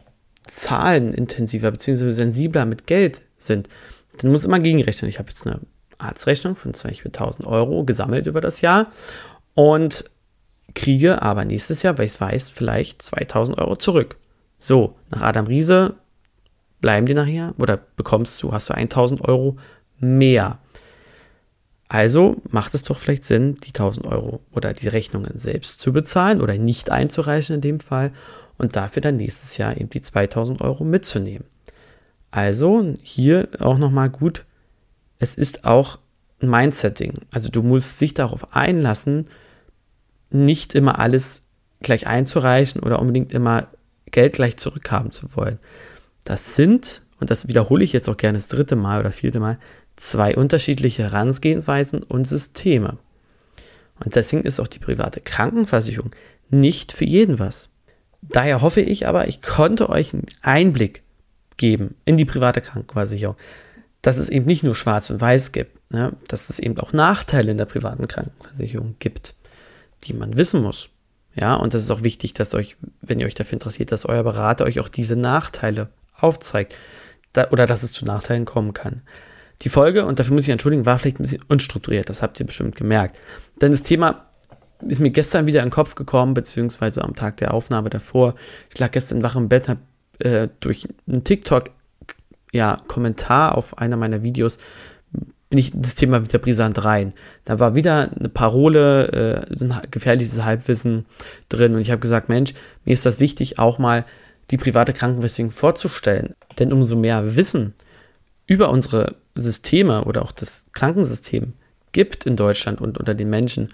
zahlenintensiver 0.47 1.71
bzw. 1.71 2.13
sensibler 2.13 2.67
mit 2.67 2.87
Geld 2.87 3.23
sind. 3.39 3.69
Dann 4.19 4.33
muss 4.33 4.45
immer 4.45 4.61
gegenrechnen. 4.61 5.09
Ich 5.09 5.19
habe 5.19 5.31
jetzt 5.31 5.47
eine 5.47 5.61
Arztrechnung 5.99 6.57
von 6.57 6.75
zum 6.75 6.91
Beispiel 6.91 7.11
1000 7.11 7.47
Euro 7.47 7.85
gesammelt 7.85 8.27
über 8.27 8.41
das 8.41 8.61
Jahr 8.61 8.89
und 9.55 10.05
kriege 10.75 11.23
aber 11.23 11.45
nächstes 11.45 11.83
Jahr, 11.83 11.99
weil 11.99 12.07
ich 12.07 12.13
es 12.13 12.21
weiß, 12.21 12.51
vielleicht 12.51 13.03
2000 13.03 13.59
Euro 13.59 13.77
zurück. 13.77 14.17
So, 14.59 14.95
nach 15.11 15.23
Adam 15.23 15.47
Riese 15.47 15.97
bleiben 16.81 17.07
die 17.07 17.15
nachher 17.15 17.55
oder 17.59 17.77
bekommst 17.77 18.43
du, 18.43 18.53
hast 18.53 18.69
du 18.69 18.75
1000 18.75 19.23
Euro 19.23 19.57
mehr. 19.99 20.59
Also 21.89 22.37
macht 22.49 22.73
es 22.75 22.85
doch 22.85 22.97
vielleicht 22.97 23.25
Sinn, 23.25 23.57
die 23.57 23.69
1000 23.69 24.07
Euro 24.07 24.41
oder 24.51 24.73
die 24.73 24.89
Rechnungen 24.89 25.37
selbst 25.37 25.81
zu 25.81 25.93
bezahlen 25.93 26.41
oder 26.41 26.57
nicht 26.57 26.91
einzureichen 26.91 27.57
in 27.57 27.61
dem 27.61 27.81
Fall 27.81 28.13
und 28.59 28.77
dafür 28.77 29.03
dann 29.03 29.17
nächstes 29.17 29.57
Jahr 29.57 29.77
eben 29.77 29.91
die 29.91 30.01
2000 30.01 30.61
Euro 30.61 30.85
mitzunehmen. 30.85 31.45
Also 32.31 32.97
hier 33.03 33.49
auch 33.61 33.79
nochmal 33.79 34.11
gut, 34.11 34.45
es 35.19 35.35
ist 35.35 35.65
auch 35.65 35.99
ein 36.41 36.49
Mindsetting. 36.49 37.21
Also 37.33 37.49
du 37.51 37.63
musst 37.63 38.01
dich 38.01 38.15
darauf 38.15 38.55
einlassen, 38.55 39.27
nicht 40.31 40.75
immer 40.75 40.99
alles 40.99 41.43
gleich 41.81 42.07
einzureichen 42.07 42.83
oder 42.83 42.99
unbedingt 42.99 43.33
immer 43.33 43.69
Geld 44.11 44.35
gleich 44.35 44.57
zurückhaben 44.57 45.13
zu 45.13 45.37
wollen. 45.37 45.59
Das 46.25 46.57
sind, 46.57 47.03
und 47.21 47.31
das 47.31 47.49
wiederhole 47.49 47.85
ich 47.85 47.93
jetzt 47.93 48.09
auch 48.09 48.17
gerne 48.17 48.39
das 48.39 48.49
dritte 48.49 48.77
Mal 48.77 49.01
oder 49.01 49.13
vierte 49.13 49.41
Mal, 49.41 49.59
zwei 49.97 50.37
unterschiedliche 50.37 51.05
Herangehensweisen 51.05 52.03
und 52.03 52.27
Systeme. 52.27 52.99
Und 54.05 54.17
deswegen 54.17 54.43
ist 54.43 54.61
auch 54.61 54.69
die 54.69 54.79
private 54.79 55.21
Krankenversicherung 55.21 56.11
nicht 56.51 56.93
für 56.93 57.05
jeden 57.05 57.39
was. 57.39 57.72
Daher 58.23 58.63
hoffe 58.63 58.81
ich 58.81 59.07
aber, 59.07 59.29
ich 59.29 59.43
konnte 59.43 59.89
euch 59.89 60.15
einen 60.15 60.27
Einblick 60.43 61.03
geben 61.57 61.97
in 62.05 62.17
die 62.17 62.25
private 62.25 62.61
Krankenversicherung, 62.61 63.37
dass 64.01 64.17
es 64.17 64.29
eben 64.29 64.47
nicht 64.47 64.63
nur 64.63 64.75
schwarz 64.75 65.11
und 65.11 65.21
weiß 65.21 65.53
gibt, 65.53 65.79
ne? 65.93 66.15
dass 66.29 66.49
es 66.49 66.59
eben 66.59 66.79
auch 66.79 66.93
Nachteile 66.93 67.51
in 67.51 67.57
der 67.57 67.67
privaten 67.67 68.09
Krankenversicherung 68.09 68.97
gibt, 68.99 69.35
die 70.05 70.15
man 70.15 70.37
wissen 70.37 70.63
muss. 70.63 70.91
Ja, 71.35 71.55
und 71.55 71.75
das 71.75 71.83
ist 71.83 71.91
auch 71.91 72.03
wichtig, 72.03 72.35
dass 72.35 72.55
euch, 72.55 72.77
wenn 73.01 73.19
ihr 73.19 73.27
euch 73.27 73.35
dafür 73.35 73.55
interessiert, 73.55 73.91
dass 73.91 74.05
euer 74.07 74.23
Berater 74.23 74.65
euch 74.65 74.81
auch 74.81 74.89
diese 74.89 75.17
Nachteile 75.17 75.89
aufzeigt 76.15 76.77
da, 77.33 77.49
oder 77.51 77.67
dass 77.67 77.83
es 77.83 77.93
zu 77.93 78.05
Nachteilen 78.05 78.45
kommen 78.45 78.75
kann. 78.75 79.03
Die 79.63 79.69
Folge, 79.69 80.05
und 80.05 80.19
dafür 80.19 80.35
muss 80.35 80.45
ich 80.45 80.51
entschuldigen, 80.51 80.87
war 80.87 80.99
vielleicht 80.99 81.21
ein 81.21 81.23
bisschen 81.23 81.43
unstrukturiert, 81.49 82.09
das 82.09 82.21
habt 82.21 82.39
ihr 82.41 82.47
bestimmt 82.47 82.77
gemerkt. 82.77 83.19
Denn 83.61 83.71
das 83.71 83.83
Thema 83.83 84.27
ist 84.89 85.01
mir 85.01 85.11
gestern 85.11 85.47
wieder 85.47 85.61
in 85.61 85.67
den 85.67 85.73
Kopf 85.73 85.95
gekommen, 85.95 86.35
beziehungsweise 86.35 87.03
am 87.03 87.15
Tag 87.15 87.39
der 87.39 87.55
Aufnahme 87.55 87.91
davor. 87.91 88.35
Ich 88.73 88.79
lag 88.79 88.91
gestern 88.91 89.23
wach 89.23 89.37
im 89.37 89.49
Bett, 89.49 89.69
hab 89.69 89.79
äh, 90.19 90.49
durch 90.61 90.89
einen 91.09 91.25
TikTok, 91.25 91.65
ja, 92.53 92.77
auf 92.87 93.79
einer 93.79 93.97
meiner 93.97 94.23
Videos 94.23 94.59
bin 95.53 95.59
ich 95.59 95.71
das 95.75 95.95
Thema 95.95 96.25
wieder 96.25 96.39
brisant 96.39 96.83
rein. 96.83 97.13
Da 97.45 97.61
war 97.61 97.75
wieder 97.75 98.11
eine 98.19 98.31
Parole, 98.31 99.47
äh, 99.61 99.63
ein 99.63 99.83
gefährliches 99.91 100.43
Halbwissen 100.43 101.05
drin 101.51 101.75
und 101.75 101.83
ich 101.83 101.91
habe 101.91 102.01
gesagt, 102.01 102.31
Mensch, 102.31 102.55
mir 102.87 102.95
ist 102.95 103.05
das 103.05 103.21
wichtig, 103.21 103.59
auch 103.59 103.79
mal 103.79 104.07
die 104.51 104.57
private 104.57 104.95
Krankenversicherung 104.95 105.51
vorzustellen. 105.51 106.35
Denn 106.59 106.73
umso 106.73 106.97
mehr 106.97 107.37
Wissen 107.37 107.75
über 108.47 108.71
unsere 108.71 109.17
Systeme 109.35 110.05
oder 110.05 110.23
auch 110.23 110.33
das 110.33 110.65
Krankensystem 110.73 111.53
gibt 111.93 112.25
in 112.25 112.37
Deutschland 112.37 112.81
und 112.81 112.97
unter 112.97 113.13
den 113.13 113.29
Menschen, 113.29 113.69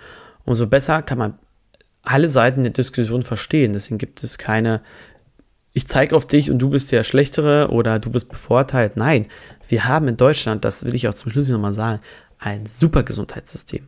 umso 0.48 0.66
besser 0.66 1.02
kann 1.02 1.18
man 1.18 1.38
alle 2.02 2.28
Seiten 2.28 2.62
der 2.62 2.72
Diskussion 2.72 3.22
verstehen. 3.22 3.72
Deswegen 3.74 3.98
gibt 3.98 4.22
es 4.22 4.38
keine, 4.38 4.80
ich 5.72 5.86
zeige 5.88 6.16
auf 6.16 6.26
dich 6.26 6.50
und 6.50 6.58
du 6.58 6.70
bist 6.70 6.90
der 6.90 7.04
Schlechtere 7.04 7.68
oder 7.70 7.98
du 7.98 8.14
wirst 8.14 8.28
bevorteilt. 8.28 8.96
Nein, 8.96 9.26
wir 9.68 9.84
haben 9.84 10.08
in 10.08 10.16
Deutschland, 10.16 10.64
das 10.64 10.84
will 10.84 10.94
ich 10.94 11.06
auch 11.06 11.14
zum 11.14 11.30
Schluss 11.30 11.48
nochmal 11.50 11.74
sagen, 11.74 12.00
ein 12.38 12.66
super 12.66 13.02
Gesundheitssystem. 13.02 13.86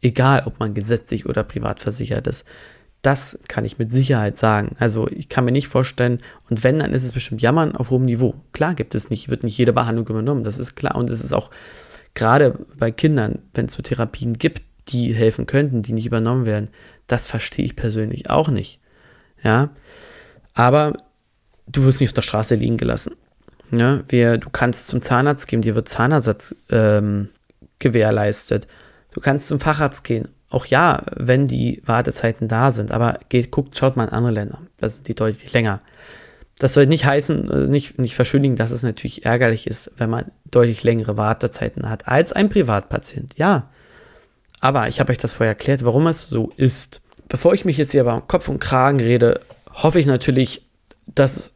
Egal, 0.00 0.44
ob 0.46 0.60
man 0.60 0.74
gesetzlich 0.74 1.26
oder 1.26 1.42
privat 1.42 1.80
versichert 1.80 2.28
ist. 2.28 2.46
Das 3.02 3.38
kann 3.48 3.64
ich 3.64 3.78
mit 3.78 3.90
Sicherheit 3.90 4.38
sagen. 4.38 4.76
Also 4.78 5.08
ich 5.08 5.28
kann 5.28 5.44
mir 5.44 5.52
nicht 5.52 5.68
vorstellen, 5.68 6.18
und 6.50 6.62
wenn, 6.62 6.78
dann 6.78 6.92
ist 6.92 7.04
es 7.04 7.12
bestimmt 7.12 7.42
Jammern 7.42 7.74
auf 7.74 7.90
hohem 7.90 8.04
Niveau. 8.04 8.34
Klar 8.52 8.74
gibt 8.74 8.94
es 8.94 9.10
nicht, 9.10 9.28
wird 9.28 9.42
nicht 9.42 9.58
jede 9.58 9.72
Behandlung 9.72 10.06
übernommen, 10.06 10.44
das 10.44 10.58
ist 10.58 10.76
klar. 10.76 10.96
Und 10.96 11.10
es 11.10 11.22
ist 11.22 11.32
auch 11.32 11.50
gerade 12.14 12.58
bei 12.76 12.90
Kindern, 12.90 13.40
wenn 13.54 13.66
es 13.66 13.74
so 13.74 13.82
Therapien 13.82 14.34
gibt, 14.34 14.62
die 14.92 15.14
helfen 15.14 15.46
könnten, 15.46 15.82
die 15.82 15.92
nicht 15.92 16.06
übernommen 16.06 16.46
werden, 16.46 16.70
das 17.06 17.26
verstehe 17.26 17.64
ich 17.64 17.76
persönlich 17.76 18.30
auch 18.30 18.48
nicht. 18.48 18.80
Ja, 19.42 19.70
aber 20.54 20.94
du 21.66 21.84
wirst 21.84 22.00
nicht 22.00 22.10
auf 22.10 22.14
der 22.14 22.22
Straße 22.22 22.54
liegen 22.54 22.76
gelassen. 22.76 23.14
Ja, 23.70 24.02
wir, 24.08 24.38
du 24.38 24.50
kannst 24.50 24.88
zum 24.88 25.02
Zahnarzt 25.02 25.46
gehen, 25.46 25.62
dir 25.62 25.74
wird 25.74 25.88
Zahnersatz 25.88 26.54
ähm, 26.70 27.28
gewährleistet. 27.78 28.66
Du 29.12 29.20
kannst 29.20 29.48
zum 29.48 29.60
Facharzt 29.60 30.04
gehen. 30.04 30.28
Auch 30.50 30.64
ja, 30.66 31.02
wenn 31.14 31.46
die 31.46 31.82
Wartezeiten 31.84 32.48
da 32.48 32.70
sind, 32.70 32.90
aber 32.90 33.18
geht, 33.28 33.50
guckt, 33.50 33.76
schaut 33.76 33.96
mal 33.96 34.04
in 34.04 34.12
andere 34.12 34.32
Länder. 34.32 34.62
Da 34.78 34.88
sind 34.88 35.06
die 35.06 35.14
deutlich 35.14 35.52
länger. 35.52 35.80
Das 36.58 36.74
soll 36.74 36.86
nicht 36.86 37.04
heißen, 37.04 37.50
äh, 37.50 37.66
nicht, 37.68 37.98
nicht 37.98 38.14
verschuldigen, 38.14 38.56
dass 38.56 38.70
es 38.70 38.82
natürlich 38.82 39.26
ärgerlich 39.26 39.66
ist, 39.66 39.92
wenn 39.98 40.10
man 40.10 40.32
deutlich 40.50 40.82
längere 40.82 41.16
Wartezeiten 41.16 41.88
hat 41.88 42.08
als 42.08 42.32
ein 42.32 42.48
Privatpatient. 42.48 43.34
Ja. 43.36 43.68
Aber 44.60 44.88
ich 44.88 45.00
habe 45.00 45.12
euch 45.12 45.18
das 45.18 45.34
vorher 45.34 45.52
erklärt, 45.52 45.84
warum 45.84 46.06
es 46.06 46.28
so 46.28 46.50
ist. 46.56 47.00
Bevor 47.28 47.54
ich 47.54 47.64
mich 47.64 47.76
jetzt 47.76 47.92
hier 47.92 48.00
aber 48.00 48.20
Kopf 48.22 48.48
und 48.48 48.58
Kragen 48.58 49.00
rede, 49.00 49.40
hoffe 49.72 50.00
ich 50.00 50.06
natürlich, 50.06 50.66
dass 51.06 51.52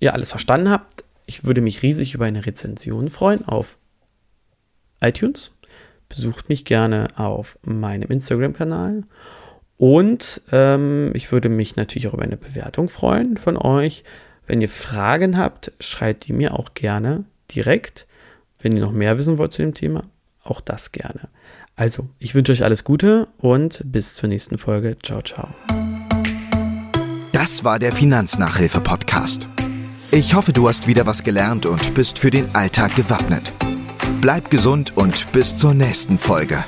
ihr 0.00 0.14
alles 0.14 0.30
verstanden 0.30 0.70
habt. 0.70 1.04
Ich 1.26 1.44
würde 1.44 1.60
mich 1.60 1.82
riesig 1.82 2.14
über 2.14 2.24
eine 2.24 2.46
Rezension 2.46 3.10
freuen 3.10 3.46
auf 3.46 3.78
iTunes. 5.00 5.52
Besucht 6.08 6.48
mich 6.48 6.64
gerne 6.64 7.08
auf 7.16 7.58
meinem 7.62 8.10
Instagram-Kanal. 8.10 9.04
Und 9.76 10.40
ähm, 10.50 11.12
ich 11.14 11.30
würde 11.30 11.48
mich 11.48 11.76
natürlich 11.76 12.08
auch 12.08 12.14
über 12.14 12.22
eine 12.22 12.36
Bewertung 12.36 12.88
freuen 12.88 13.36
von 13.36 13.56
euch. 13.56 14.04
Wenn 14.46 14.60
ihr 14.60 14.68
Fragen 14.68 15.36
habt, 15.36 15.72
schreibt 15.78 16.26
die 16.26 16.32
mir 16.32 16.58
auch 16.58 16.74
gerne 16.74 17.24
direkt. 17.54 18.06
Wenn 18.58 18.74
ihr 18.74 18.80
noch 18.80 18.92
mehr 18.92 19.18
wissen 19.18 19.38
wollt 19.38 19.52
zu 19.52 19.62
dem 19.62 19.74
Thema, 19.74 20.02
auch 20.42 20.60
das 20.60 20.90
gerne. 20.90 21.28
Also, 21.78 22.08
ich 22.18 22.34
wünsche 22.34 22.50
euch 22.50 22.64
alles 22.64 22.82
Gute 22.82 23.28
und 23.38 23.82
bis 23.84 24.16
zur 24.16 24.28
nächsten 24.28 24.58
Folge. 24.58 24.96
Ciao, 25.00 25.22
ciao. 25.22 25.48
Das 27.30 27.62
war 27.62 27.78
der 27.78 27.92
Finanznachhilfe-Podcast. 27.92 29.48
Ich 30.10 30.34
hoffe, 30.34 30.52
du 30.52 30.68
hast 30.68 30.88
wieder 30.88 31.06
was 31.06 31.22
gelernt 31.22 31.66
und 31.66 31.94
bist 31.94 32.18
für 32.18 32.30
den 32.30 32.52
Alltag 32.52 32.96
gewappnet. 32.96 33.52
Bleib 34.20 34.50
gesund 34.50 34.96
und 34.96 35.30
bis 35.30 35.56
zur 35.56 35.72
nächsten 35.72 36.18
Folge. 36.18 36.64